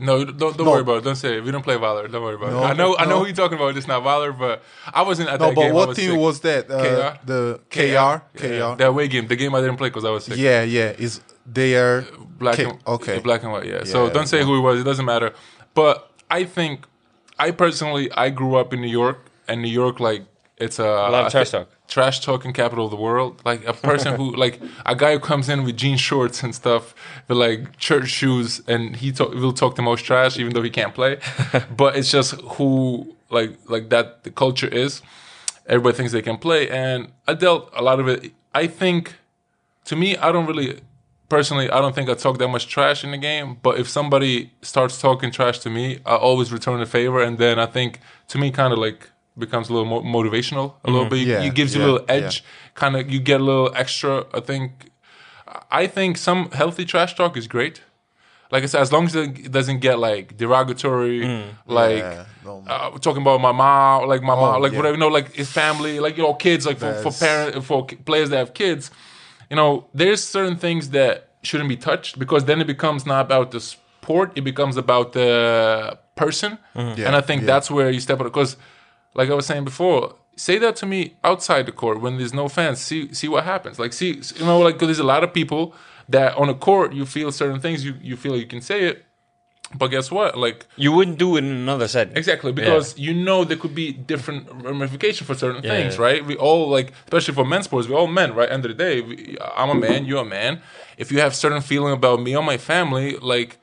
[0.00, 0.70] No, don't, don't No.
[0.70, 1.04] worry about it.
[1.04, 1.44] Don't say it.
[1.44, 2.10] We don't play Valur.
[2.10, 2.66] Don't worry about No, it.
[2.66, 3.76] I know, I know who you're talking about.
[3.76, 5.70] It's not Valur, but I wasn't at No, that but game.
[5.70, 6.20] I what was team sick.
[6.20, 6.70] was that?
[6.70, 7.18] Uh, KR?
[7.26, 7.80] The KR.
[7.80, 8.20] Yeah,
[8.74, 8.76] KR.
[8.78, 9.26] The away game.
[9.26, 10.36] The game I didn't play because I was sick.
[10.38, 10.90] Yeah, yeah.
[10.98, 12.04] Is they are
[12.38, 13.18] black K- and okay.
[13.18, 13.66] black and white.
[13.66, 13.84] Yeah.
[13.84, 14.80] so don't say who it was.
[14.80, 15.32] It doesn't matter.
[15.74, 16.86] But I think,
[17.38, 19.18] I personally, I grew up in New York,
[19.48, 20.24] and New York, like,
[20.60, 20.86] it's a,
[21.26, 21.68] of trash talk.
[21.86, 23.40] Trash talking capital of the world.
[23.44, 26.94] Like a person who, like, a guy who comes in with jean shorts and stuff,
[27.28, 30.70] with like church shoes, and he talk, will talk the most trash, even though he
[30.70, 31.18] can't play.
[31.76, 35.00] but it's just who, like, like that the culture is.
[35.66, 38.32] Everybody thinks they can play, and I dealt a lot of it.
[38.54, 39.14] I think
[39.84, 40.80] to me, I don't really
[41.28, 41.70] personally.
[41.70, 43.58] I don't think I talk that much trash in the game.
[43.62, 47.58] But if somebody starts talking trash to me, I always return the favor, and then
[47.58, 50.74] I think to me, kind of like becomes a little more motivational.
[50.84, 51.10] A little mm-hmm.
[51.10, 52.44] bit, Yeah, it gives you a little edge.
[52.74, 54.26] Kind of, you get a little extra.
[54.32, 54.90] I think.
[55.70, 57.80] I think some healthy trash talk is great.
[58.50, 61.48] Like I said, as long as it doesn't get like derogatory, mm.
[61.66, 62.64] like Yeah, no.
[62.66, 64.78] uh, talking about my mom, like my oh, mom, like yeah.
[64.78, 67.86] whatever, you know, like his family, like you know, kids, like for, for parents, for
[67.86, 68.90] players that have kids,
[69.50, 73.50] you know, there's certain things that shouldn't be touched because then it becomes not about
[73.50, 77.00] the sport, it becomes about the person, mm-hmm.
[77.06, 77.46] and I think yeah.
[77.46, 78.24] that's where you step out.
[78.24, 78.56] Because,
[79.14, 82.48] like I was saying before, say that to me outside the court when there's no
[82.48, 82.80] fans.
[82.80, 83.78] See, see what happens.
[83.78, 85.74] Like, see, you know, like there's a lot of people
[86.08, 89.04] that on a court you feel certain things, you you feel you can say it,
[89.74, 90.38] but guess what?
[90.38, 92.16] Like You wouldn't do it in another setting.
[92.16, 96.02] Exactly, because you know there could be different ramifications for certain Yeah, things, yeah.
[96.02, 96.24] right?
[96.24, 98.50] We all like, especially for men's sports, we're all men, right?
[98.50, 99.80] End of the day, we, I'm a mm-hmm.
[99.80, 100.62] man, you're a man.
[100.96, 103.58] If you have certain feeling about me or my family, like,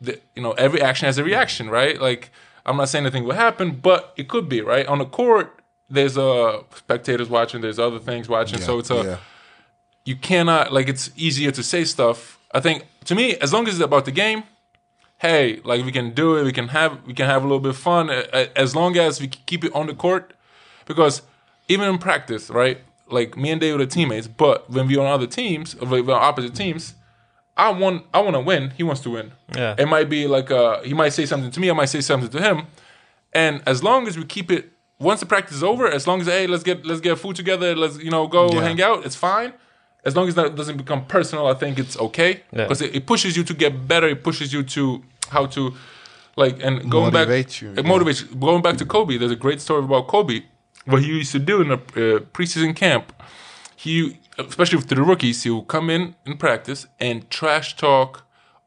[0.00, 2.00] the, you know, every action has a reaction, right?
[2.00, 2.30] Like,
[2.66, 4.86] I'm not saying anything will happen, but it could be, right?
[4.86, 9.16] On the court, there's uh, spectators watching, there's other things watching, so it's a yeah.
[10.04, 12.38] you cannot like it's easier to say stuff.
[12.52, 14.44] I think to me, as long as it's about the game,
[15.18, 17.70] hey, like we can do it, we can have we can have a little bit
[17.70, 20.34] of fun as long as we keep it on the court.
[20.86, 21.22] Because
[21.68, 22.78] even in practice, right?
[23.08, 26.22] Like me and David are teammates, but when we're on other teams, or we're on
[26.22, 26.94] opposite teams,
[27.56, 28.70] I want I want to win.
[28.76, 29.32] He wants to win.
[29.56, 29.74] Yeah.
[29.78, 32.30] It might be like uh he might say something to me, I might say something
[32.30, 32.66] to him,
[33.32, 36.26] and as long as we keep it once the practice is over, as long as
[36.26, 38.62] hey let's get let's get food together, let's you know go Yeah.
[38.62, 39.52] hang out, it's fine.
[40.04, 42.64] As long as that doesn't become personal, I think it's okay Yeah.
[42.64, 44.08] because it, it pushes you to get better.
[44.08, 45.74] It pushes you to how to
[46.36, 47.92] like and going Motivate back you, it yeah.
[47.92, 48.34] motivates you.
[48.36, 50.42] Going back to Kobe, there's a great story about Kobe.
[50.86, 53.12] What he used to do in a uh, preseason camp,
[53.76, 58.24] he especially to the rookies, he would come in in practice and trash talk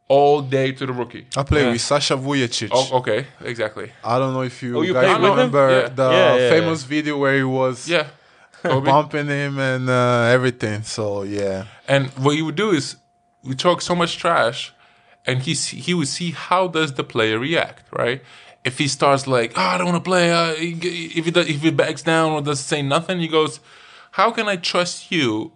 [0.08, 1.28] all day to the rookie.
[1.36, 1.72] I played Yeah.
[1.72, 2.70] with Sasha Vujacic.
[2.72, 3.92] Oh, okay, exactly.
[4.04, 5.38] I don't know if you, Oh, you guys played with him?
[5.38, 5.90] remember Yeah.
[5.90, 8.08] the Yeah, yeah, famous video where he was Yeah,
[8.64, 10.84] bumping him and uh, everything.
[10.84, 12.98] So yeah, And what he would do is
[13.44, 14.74] we talk so much trash,
[15.26, 18.22] and he he would see how does the player react, right?
[18.64, 21.62] If he starts like, oh, I don't want to play, uh, if he does, if
[21.62, 23.60] he backs down or doesn't say nothing, he goes,
[24.12, 25.52] how can I trust you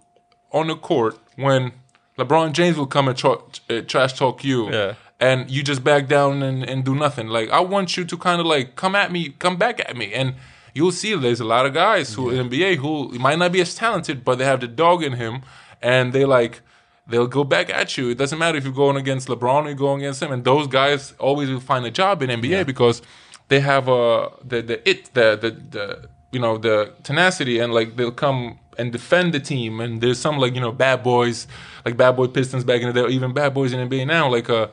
[0.52, 1.72] on the court when
[2.18, 3.38] LeBron James will come and tra-
[3.70, 4.72] uh, trash talk you?
[4.72, 4.96] Yeah.
[5.20, 7.28] And you just back down and, and do nothing.
[7.28, 10.14] Like I want you to kind of like come at me, come back at me,
[10.14, 10.36] and
[10.74, 13.74] you'll see there's a lot of guys who in NBA who might not be as
[13.74, 15.42] talented, but they have the dog in him,
[15.82, 16.62] and they like
[17.08, 18.10] they'll go back at you.
[18.10, 20.68] It doesn't matter if you're going against LeBron or you're going against him, and those
[20.68, 23.02] guys always will find a job in NBA because
[23.48, 27.96] they have uh, the the it the the the you know the tenacity and like
[27.96, 29.80] they'll come and defend the team.
[29.80, 31.48] And there's some like you know bad boys
[31.86, 34.30] like bad boy Pistons back in the day, or even bad boys in NBA now
[34.30, 34.68] like uh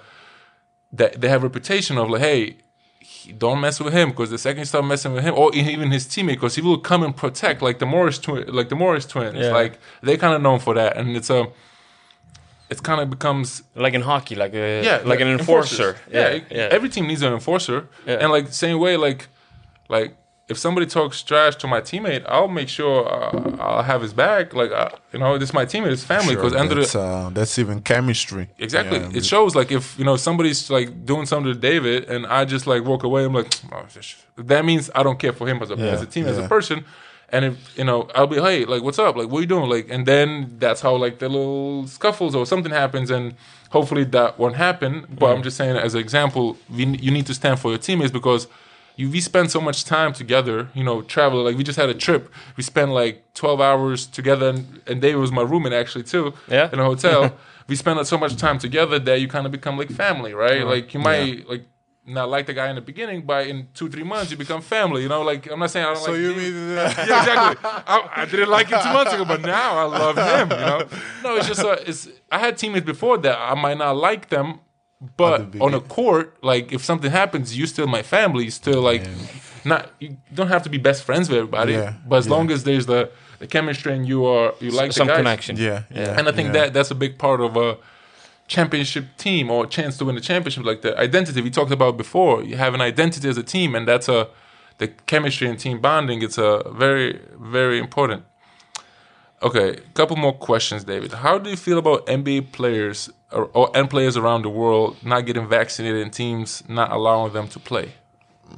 [0.93, 2.57] that they have a reputation of like hey
[3.01, 5.91] he- don't mess with him because the second you start messing with him, or even
[5.91, 9.05] his teammate, because he will come and protect, like the Morris twin, like the Morris
[9.07, 9.53] twins, Yeah.
[9.53, 11.47] like they kind of known for that, and it's a,
[12.71, 15.97] it's kind of becomes Like in hockey, like a yeah, like an enforcer.
[16.11, 16.69] Yeah, Yeah, yeah.
[16.71, 18.19] every team needs an enforcer, Yeah.
[18.21, 19.29] and like same way, like,
[19.89, 24.13] like if somebody talks trash to my teammate, I'll make sure uh, I'll have his
[24.13, 24.53] back.
[24.53, 27.01] Like, uh, you know, this is my teammate, it's family, because Sure, under that's, the
[27.01, 28.49] uh, that's even chemistry.
[28.59, 28.99] Exactly.
[28.99, 32.45] Yeah, it shows like if you know somebody's like doing something to David and I
[32.45, 33.87] just like walk away, I'm like, oh,
[34.37, 36.47] that means I don't care for him as a Yeah, as a team as a
[36.47, 36.85] person.
[37.31, 39.17] And if you know, I'll be hey, like, what's up?
[39.17, 39.71] Like, what are you doing?
[39.71, 43.35] Like, and then that's how like the little scuffles or something happens, and
[43.71, 45.07] hopefully that won't happen.
[45.09, 48.13] But I'm just saying as an example, we, you need to stand for your teammates
[48.13, 48.47] because.
[48.97, 51.43] You, we spend so much time together, you know, travel.
[51.43, 52.33] Like we just had a trip.
[52.57, 56.71] We spent like twelve hours together, and, and David was my roommate actually too, Yeah.
[56.73, 57.35] in a hotel.
[57.69, 60.65] we spend so much time together that you kind of become like family, right?
[60.65, 61.65] Like you might like
[62.07, 65.03] not like the guy in the beginning, but in two three months you become family.
[65.03, 66.21] You know, like I'm not saying I don't So like.
[66.21, 66.55] So you him.
[66.55, 67.71] mean yeah, exactly.
[67.87, 70.51] I, I didn't like him two months ago, but now I love him.
[70.57, 70.89] You know,
[71.25, 72.07] no, it's just a, it's.
[72.31, 74.61] I had teammates before that I might not like them,
[75.01, 78.45] but on a court, like if something happens, you still my family.
[78.45, 79.03] You still like
[79.65, 79.91] not.
[80.01, 82.33] You don't have to be best friends with everybody, Yeah, but as yeah.
[82.33, 85.57] long as there's the the chemistry and you are you like some the guys, connection.
[85.57, 86.53] yeah, yeah, and I think yeah.
[86.67, 87.77] that that's a big part of a
[88.47, 90.65] championship team or a chance to win a championship.
[90.65, 93.87] Like the identity we talked about before, you have an identity as a team, and
[93.89, 94.29] that's a
[94.79, 96.23] the chemistry and team bonding.
[96.23, 98.25] It's a very very important.
[99.43, 101.13] Okay, couple more questions, David.
[101.13, 103.24] How do you feel about NBA players or, or
[103.75, 107.93] and players around the world not getting vaccinated and teams not allowing them to play?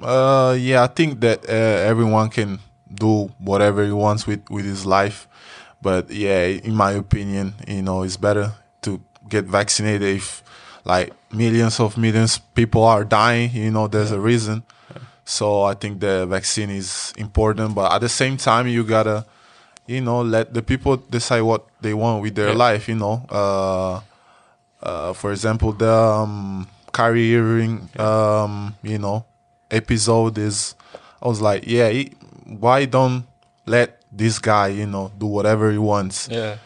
[0.03, 2.59] Uh, yeah, I think that uh, everyone can
[2.93, 5.27] do whatever he wants with with his life,
[5.81, 8.53] but yeah, in my opinion, you know, it's better
[8.83, 10.43] to get vaccinated if
[10.85, 13.51] like millions of millions people are dying.
[13.53, 14.62] You know, there's a reason.
[15.24, 19.27] So I think the vaccine is important, but at the same time, you gotta,
[19.87, 22.55] you know, let the people decide what they want with their Yeah.
[22.70, 22.89] life.
[22.89, 24.01] You know, uh,
[24.83, 29.24] uh, for example, the um, Kyrie Irving, um, you know,
[29.70, 30.74] episode is,
[31.22, 32.12] I was like, yeah, he,
[32.45, 33.24] why don't
[33.66, 36.29] let this guy, you know, do whatever he wants?
[36.31, 36.59] Yeah.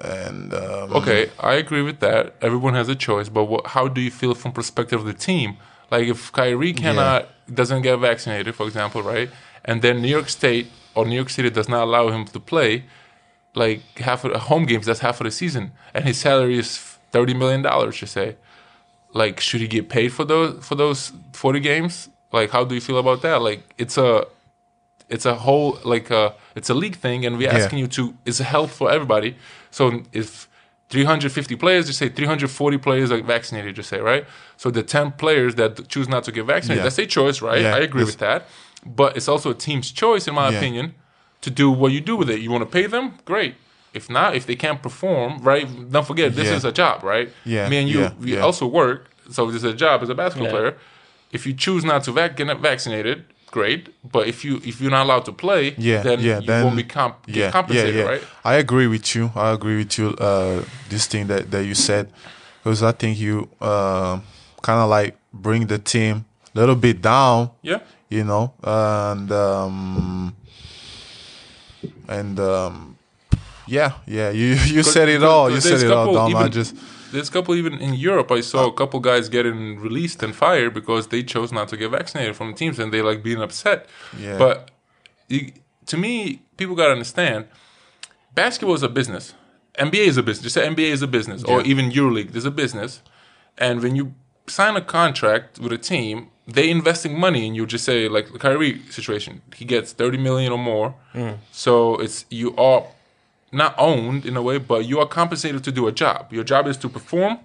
[0.00, 2.34] And um, Okay, I agree with that.
[2.40, 5.56] Everyone has a choice, but what, how do you feel from perspective of the team?
[5.90, 9.30] Like if Kyrie cannot doesn't get vaccinated, for example, right,
[9.64, 12.84] and then New York State or New York City does not allow him to play,
[13.54, 16.97] like half of the home games, that's half of the season, and his salary is
[17.12, 17.96] thirty million dollars.
[17.96, 18.36] Just say,
[19.12, 22.08] like, should he get paid for those for those forty games?
[22.32, 23.40] Like, how do you feel about that?
[23.42, 24.26] Like, it's a
[25.08, 27.56] it's a whole like uh it's a league thing and we're Yeah.
[27.58, 29.36] asking you to it's a health for everybody
[29.70, 30.46] so if
[30.90, 34.26] 350 players just say 340 players are vaccinated just say right
[34.58, 36.82] so the 10 players that choose not to get vaccinated Yeah.
[36.84, 38.46] that's a choice right Yeah, i agree with that
[38.84, 40.58] but it's also a team's choice in my Yeah.
[40.58, 40.94] opinion
[41.40, 43.54] to do what you do with it you want to pay them great
[43.94, 46.56] if not if they can't perform right don't forget this Yeah.
[46.56, 48.40] is a job right Yeah, me and you yeah, we yeah.
[48.46, 50.56] also work so this is a job as a basketball Yeah.
[50.58, 50.74] player
[51.30, 53.88] if you choose not to vac- get vaccinated, great.
[54.12, 56.76] But if you if you're not allowed to play, yeah, then yeah, you then won't
[56.76, 58.08] be comp- get yeah, compensated, yeah, yeah.
[58.08, 58.22] right?
[58.44, 59.30] I agree with you.
[59.36, 60.08] I agree with you.
[60.16, 62.08] Uh, this thing that that you said,
[62.64, 64.20] because I think you uh,
[64.62, 66.24] kind of like bring the team
[66.54, 67.50] a little bit down.
[67.62, 67.80] Yeah.
[68.08, 70.34] you know, and um,
[72.08, 72.96] and um,
[73.68, 74.30] yeah, yeah.
[74.30, 74.46] You
[74.76, 75.50] you said it all.
[75.50, 76.34] You said it all, Dom.
[76.34, 76.76] I even- just
[77.12, 78.30] There's a couple even in Europe.
[78.30, 78.70] I saw a ah.
[78.70, 82.56] couple guys getting released and fired because they chose not to get vaccinated from the
[82.56, 83.86] teams and they like being upset.
[84.18, 84.36] Yeah.
[84.38, 84.70] But
[85.28, 85.52] you,
[85.86, 87.46] to me, people gotta understand,
[88.34, 89.34] basketball is a business.
[89.78, 90.42] NBA is a business.
[90.42, 93.00] Just say NBA is a business, or even EuroLeague is a business.
[93.56, 94.14] And when you
[94.46, 97.66] sign a contract with a team, they investing money in you.
[97.66, 100.94] Just say like the Kyrie situation, he gets thirty million or more.
[101.14, 101.38] Mm.
[101.52, 102.84] So it's you are
[103.52, 106.32] not owned in a way, but you are compensated to do a job.
[106.32, 107.38] Your job is to perform.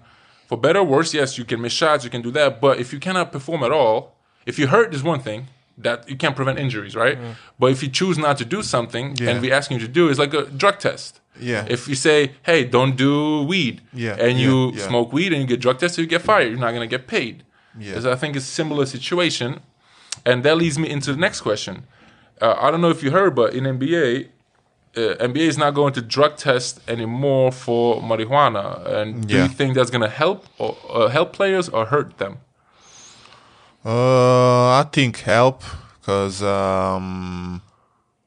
[0.46, 2.60] For better or worse, yes, you can miss shots, you can do that.
[2.60, 4.14] But if you cannot perform at all,
[4.46, 5.46] if you hurt is one thing
[5.78, 7.18] that you can't prevent injuries, right?
[7.58, 9.30] But if you choose not to do something, Yeah.
[9.30, 11.20] and we asking you to do, is like a drug test.
[11.40, 11.64] Yeah.
[11.68, 14.86] If you say, "Hey, don't do weed," Yeah, and you yeah.
[14.86, 16.50] smoke weed and you get drug tested, you get fired.
[16.50, 17.42] You're not gonna get paid.
[17.76, 17.98] Yeah.
[17.98, 19.60] So I think it's a similar situation,
[20.24, 21.84] and that leads me into the next question.
[22.40, 24.28] Uh, I don't know if you heard, but in NBA,
[24.96, 28.64] uh, NBA is not going to drug test anymore for marijuana.
[28.86, 29.42] And do Yeah.
[29.44, 32.38] you think that's gonna help or uh, help players or hurt them?
[33.84, 35.62] Uh, I think help
[36.00, 37.60] because um,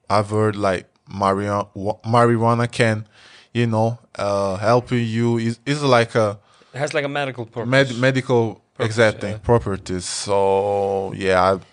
[0.10, 1.68] I've heard like marijuana,
[2.04, 3.08] marijuana can,
[3.54, 6.38] you know, uh, helping you is is like a
[6.74, 7.70] It has like a medical purpose.
[7.70, 9.38] med- medical exactly yeah.
[9.38, 10.06] properties.
[10.06, 11.66] So yeah, I've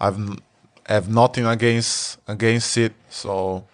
[0.00, 0.18] I've
[0.86, 2.92] have nothing against against it.
[3.10, 3.64] So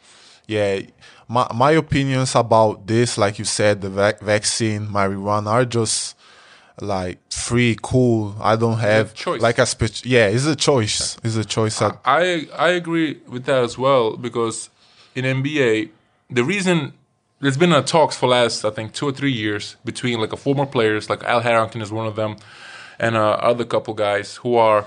[0.46, 0.80] yeah,
[1.28, 6.16] my my opinions about this, like you said, the vac- vaccine, marijuana, are just
[6.80, 8.34] like free, cool.
[8.40, 9.40] I don't have choice.
[9.40, 11.16] like a spec- yeah, it's a choice.
[11.22, 11.78] It's a choice.
[11.78, 14.70] that- I I agree with that as well because
[15.14, 15.90] in NBA
[16.30, 16.92] the reason
[17.40, 20.36] there's been a talks for last I think two or three years between like a
[20.36, 22.36] former players like Al Harrington is one of them
[22.98, 24.86] and uh, other couple guys who are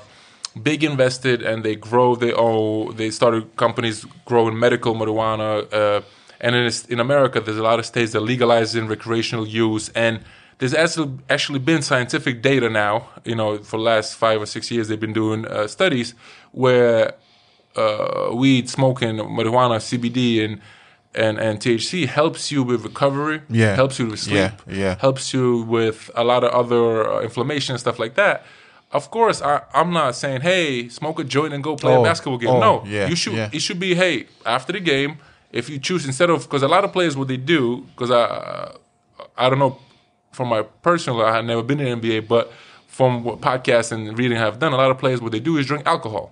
[0.62, 6.02] big invested and they grow they own they started companies growing medical marijuana uh,
[6.40, 10.20] and in, in America there's a lot of states that legalize in recreational use and
[10.60, 14.72] there's actually actually been scientific data now you know for the last five or six
[14.72, 16.14] years they've been doing uh, studies
[16.52, 17.14] where
[17.78, 20.62] uh, weed, smoking, marijuana, CBD, and
[21.16, 23.42] and and THC helps you with recovery.
[23.50, 23.76] Yeah.
[23.76, 24.52] helps you with sleep.
[24.68, 24.96] Yeah, yeah.
[25.00, 28.46] helps you with a lot of other uh, inflammation and stuff like that.
[28.92, 32.04] Of course, I, I'm not saying, hey, smoke a joint and go play a Oh,
[32.04, 32.50] basketball game.
[32.50, 33.34] oh, no, yeah, you should.
[33.34, 33.50] yeah.
[33.52, 35.18] It should be, hey, after the game,
[35.52, 38.76] if you choose instead of because a lot of players what they do because I
[39.38, 39.78] I don't know
[40.32, 42.52] from my personal I have never been in the NBA, but
[42.88, 45.66] from what podcasts and reading I've done, a lot of players what they do is
[45.66, 46.32] drink alcohol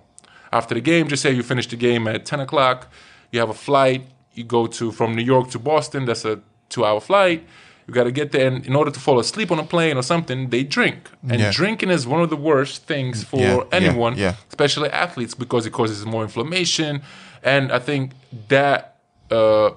[0.52, 1.08] after the game.
[1.08, 2.90] Just say you finish the game at ten o'clock,
[3.32, 4.02] you have a flight,
[4.34, 6.04] you go to from New York to Boston.
[6.06, 7.46] That's a two-hour flight.
[7.86, 10.02] You got to get there, and in order to fall asleep on a plane or
[10.02, 11.08] something, they drink.
[11.30, 11.52] And Yeah.
[11.52, 14.34] drinking is one of the worst things for Yeah, yeah, anyone, yeah.
[14.48, 17.02] especially athletes, because it causes more inflammation.
[17.44, 18.10] And I think
[18.48, 18.96] that
[19.30, 19.70] uh,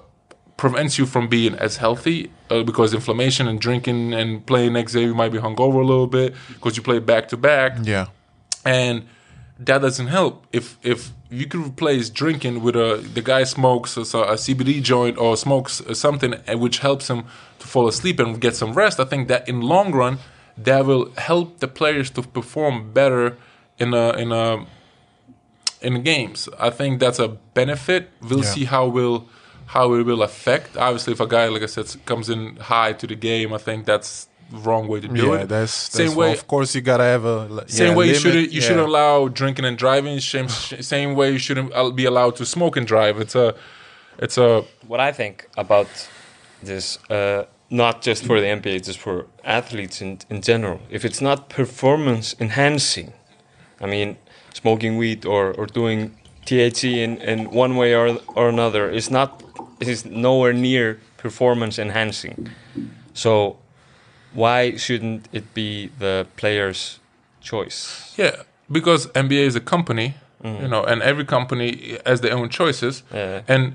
[0.56, 5.02] prevents you from being as healthy uh, because inflammation and drinking and playing next day,
[5.04, 8.06] you might be hungover a little bit because you play back to back yeah,
[8.64, 9.06] and
[9.58, 10.46] that doesn't help.
[10.52, 15.16] If if you could replace drinking with a the guy smokes a, a CBD joint
[15.18, 17.24] or smokes something uh, which helps him
[17.60, 20.18] to fall asleep and get some rest, I think that in long run
[20.58, 23.36] that will help the players to perform better
[23.78, 24.66] in a in a
[25.80, 26.48] in games.
[26.58, 28.10] I think that's a benefit.
[28.20, 28.54] We'll Yeah.
[28.54, 29.28] see how will
[29.66, 30.76] how it will affect.
[30.76, 33.86] Obviously, if a guy like I said comes in high to the game, I think
[33.86, 35.40] that's wrong way to do yeah.
[35.40, 35.48] it.
[35.48, 36.32] That's, same that's way.
[36.32, 38.66] Of course, you gotta have a li- Same yeah, way you shouldn't you yeah.
[38.66, 40.20] shouldn't allow drinking and driving.
[40.20, 43.20] Same same way you shouldn't be allowed to smoke and drive.
[43.20, 43.54] It's a
[44.18, 45.88] it's a what I think about
[46.62, 51.20] this, uh, not just for the NBA, just for athletes in, in general, if it's
[51.20, 53.12] not performance enhancing,
[53.80, 54.16] I mean,
[54.52, 59.42] smoking weed or, or doing THC in, in one way or, or another is not
[59.80, 62.50] is nowhere near performance enhancing.
[63.14, 63.58] So
[64.34, 66.98] why shouldn't it be the player's
[67.40, 68.14] choice?
[68.16, 70.14] yeah because NBA is a company,
[70.44, 73.42] you know, and every company has their own choices, Yeah.
[73.48, 73.74] and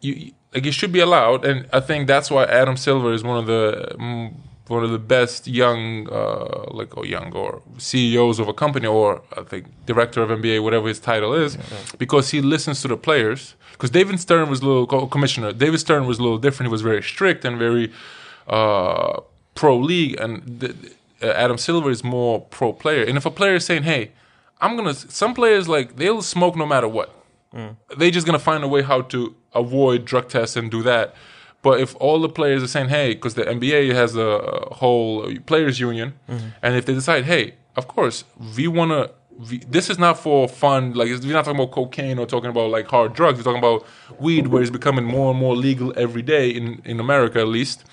[0.00, 1.44] you like you should be allowed.
[1.44, 4.32] And I think that's why Adam Silver is one of the mm,
[4.68, 9.22] one of the best young uh, like or young or CEOs of a company or
[9.36, 11.58] I think director of NBA, whatever his title is,
[11.98, 13.54] because he listens to the players.
[13.72, 15.52] Because David Stern was a little commissioner.
[15.52, 16.68] David Stern was a little different.
[16.68, 17.92] He was very strict and very
[18.48, 19.20] uh,
[19.56, 20.30] pro league, and
[20.60, 20.68] the,
[21.22, 23.02] uh, Adam Silver is more pro player.
[23.02, 24.02] And if a player is saying, "Hey,
[24.60, 27.10] I'm gonna," some players like they'll smoke no matter what.
[27.98, 31.14] They're just gonna find a way how to avoid drug tests and do that.
[31.62, 35.12] But if all the players are saying, "Hey," because the NBA has a whole
[35.46, 36.12] players union,
[36.62, 38.24] and if they decide, "Hey, of course
[38.56, 39.10] we wanna."
[39.50, 40.94] We, this is not for fun.
[40.94, 43.36] Like we're not talking about cocaine or talking about like hard drugs.
[43.38, 43.84] We're talking about
[44.18, 47.84] weed, where it's becoming more and more legal every day in in America, at least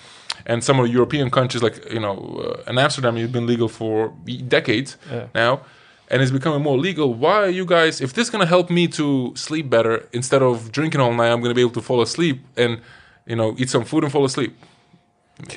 [0.45, 2.17] and some of the European countries, like you know,
[2.65, 4.13] uh, in Amsterdam, it's been legal for
[4.47, 4.97] decades
[5.33, 5.61] now,
[6.09, 7.13] and it's becoming more legal.
[7.13, 8.01] Why are you guys?
[8.01, 11.41] If this is gonna help me to sleep better instead of drinking all night, I'm
[11.41, 12.81] gonna be able to fall asleep and
[13.25, 14.55] you know eat some food and fall asleep.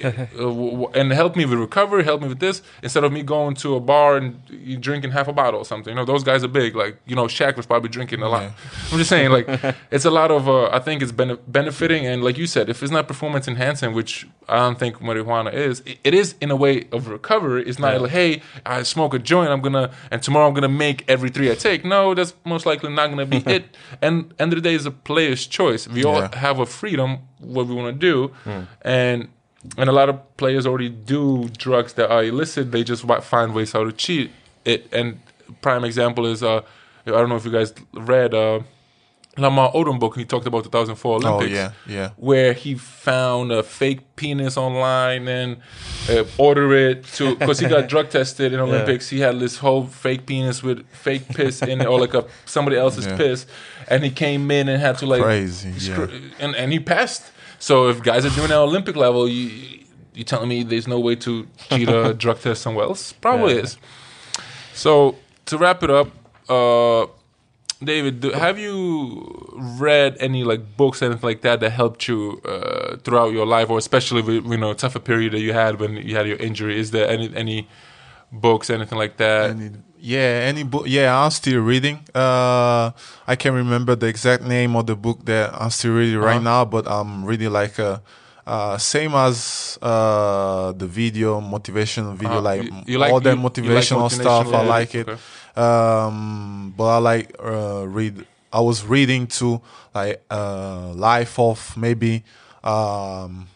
[0.05, 3.75] Uh, and help me with recovery, help me with this, instead of me going to
[3.75, 5.91] a bar and drinking half a bottle or something.
[5.91, 6.75] You know, those guys are big.
[6.75, 8.43] Like, you know, Shaq was probably drinking a lot.
[8.43, 8.53] Yeah.
[8.93, 9.47] I'm just saying, like,
[9.91, 12.07] it's a lot of, uh, I think it's bene- benefiting.
[12.07, 15.81] And like you said, if it's not performance enhancing, which I don't think marijuana is,
[15.81, 17.65] it, it is in a way of recovery.
[17.67, 21.05] It's not like, hey, I smoke a joint, I'm gonna, and tomorrow I'm gonna make
[21.09, 21.85] every three I take.
[21.85, 23.77] No, that's most likely not gonna be it.
[24.01, 25.87] And end of the day, is a player's choice.
[25.87, 28.33] We all have a freedom what we want to do,
[28.83, 29.29] and
[29.77, 32.71] and a lot of players already do drugs that are illicit.
[32.73, 34.31] They just find ways how to cheat
[34.65, 34.89] it.
[34.93, 35.21] And
[35.61, 36.61] prime example is uh,
[37.07, 38.61] I don't know if you guys read uh,
[39.39, 40.17] Lamar Odom book.
[40.17, 42.11] He talked about the 2004 Oh Olympics yeah, yeah.
[42.17, 45.59] where he found a fake penis online and
[46.09, 49.09] uh, order it to because he got drug tested in Olympics.
[49.11, 52.77] He had this whole fake penis with fake piss in it or like a somebody
[52.77, 53.17] else's Yeah.
[53.17, 53.47] piss,
[53.89, 56.21] and he came in and had to like Crazy, screw- yeah.
[56.45, 57.33] and and he passed.
[57.59, 59.81] So if guys are doing that Olympic level, you
[60.15, 63.13] you telling me there's no way to cheat a drug test somewhere else?
[63.13, 63.63] Probably Yeah.
[63.63, 63.79] is.
[64.75, 66.09] So to wrap it up,
[66.49, 67.07] uh,
[67.83, 72.97] David, do, have you read any like books anything like that that helped you uh,
[72.97, 76.17] throughout your life, or especially with you know tougher period that you had when you
[76.17, 76.79] had your injury?
[76.79, 77.69] Is there any any
[78.33, 79.51] books anything like that?
[79.51, 80.85] Any, yeah, any book.
[80.87, 82.01] Yeah, I'm still reading.
[82.15, 82.91] Uh,
[83.27, 86.45] I can't remember the exact name of the book that I'm still reading right Uh-huh.
[86.45, 87.99] now, but I'm reading like uh,
[88.47, 92.41] uh, same as uh, the video motivational video, Uh-huh.
[92.43, 94.47] like, You- you like- all that you like motivational stuff.
[94.55, 95.09] I like it.
[95.09, 95.21] okay.
[95.57, 98.25] Um, but I like uh, read.
[98.53, 99.61] I was reading to
[99.95, 102.25] like uh, life of maybe
[102.63, 103.49] um,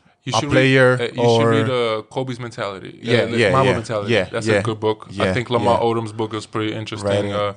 [0.42, 2.98] You a player read, uh, you or should read uh, Kobe's mentality.
[3.02, 4.12] Yeah, the yeah, Mamba yeah, mentality.
[4.14, 5.08] yeah, that's yeah, a good book.
[5.18, 5.86] I think Lamar yeah.
[5.86, 7.30] Odom's book is pretty interesting.
[7.30, 7.32] Right.
[7.32, 7.52] Uh,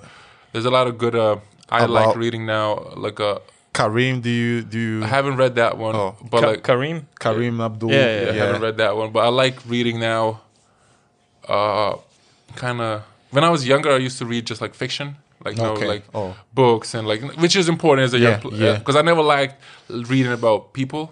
[0.51, 1.15] there's a lot of good.
[1.15, 1.38] Uh,
[1.69, 2.91] I like reading now.
[2.95, 3.39] Like uh,
[3.74, 4.21] Kareem.
[4.21, 6.15] Do you do you I haven't read that one, Oh.
[6.30, 7.05] but Ka- like Kareem.
[7.19, 7.91] Kareem Abdul?
[7.91, 10.41] Yeah, yeah, I haven't read that one, but I like reading now.
[11.47, 11.95] Uh,
[12.55, 15.63] kind of when I was younger, I used to read just like fiction, like you
[15.63, 15.88] know, Okay.
[15.88, 16.36] like Oh.
[16.53, 18.78] books and like which is important as a Yeah, young player yeah.
[18.80, 19.55] because I never liked
[19.89, 21.11] reading about people,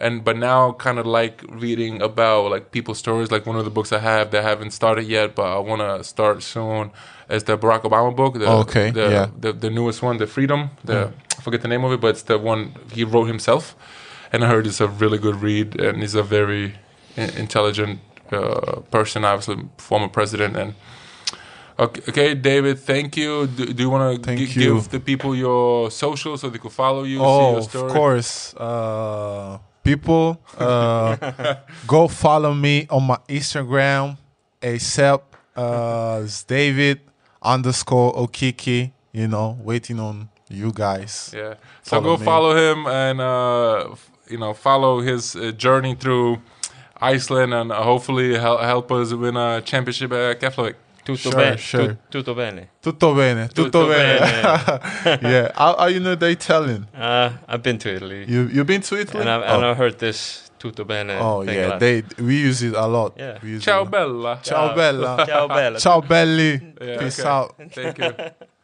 [0.00, 3.30] and but now kind of like reading about like people's stories.
[3.30, 5.80] Like one of the books I have that I haven't started yet, but I want
[5.82, 6.90] to start soon.
[7.28, 8.34] Is the Barack Obama book?
[8.38, 9.26] The, Okay, the, yeah.
[9.38, 10.70] the the newest one, the Freedom.
[10.84, 13.76] The I forget the name of it, but it's the one he wrote himself
[14.32, 16.74] and I heard it's a really good read, and he's a very
[17.16, 20.56] intelligent uh, person, obviously former president.
[20.56, 20.74] And
[21.78, 23.46] okay, okay David, thank you.
[23.46, 27.18] Do, do you want to give the people your social so they could follow you?
[27.18, 28.54] see Oh, of course.
[28.54, 29.58] Uh,
[29.96, 31.16] people, uh,
[31.86, 34.16] go follow me on my Instagram,
[34.62, 35.20] ASAP.
[35.56, 37.00] Uh, David
[37.42, 38.92] underscore Okeke.
[39.12, 41.32] You know, waiting on you guys.
[41.34, 41.54] Yeah.
[41.82, 42.24] So Follow go me.
[42.24, 43.94] follow him and uh,
[44.30, 46.38] you know follow his uh, journey through
[47.00, 50.74] Iceland and uh, hopefully hel- help us win a championship at Keflavik.
[51.08, 51.56] Tutto, Sure, bene.
[51.56, 51.86] sure.
[51.86, 52.68] Tu- tutto bene.
[52.82, 54.18] Tutto bene, tutto, Tutto bene.
[54.18, 55.18] bene.
[55.22, 56.86] yeah, how, how you know the Italian?
[56.94, 58.24] Uh, I've been to Italy.
[58.28, 59.20] You you've been to Italy?
[59.22, 61.78] and, I've, and I've heard this tutto bene oh, oh thing yeah, lot.
[61.80, 63.14] they we use it a lot.
[63.16, 63.38] Yeah.
[63.42, 63.90] We it a Ciao lot.
[63.90, 64.38] Bella.
[64.42, 65.24] Ciao bella.
[65.26, 65.78] Ciao bella.
[65.78, 66.74] Ciao belli.
[66.80, 67.28] Yeah, Peace okay.
[67.30, 67.54] out.
[67.72, 68.14] Thank you.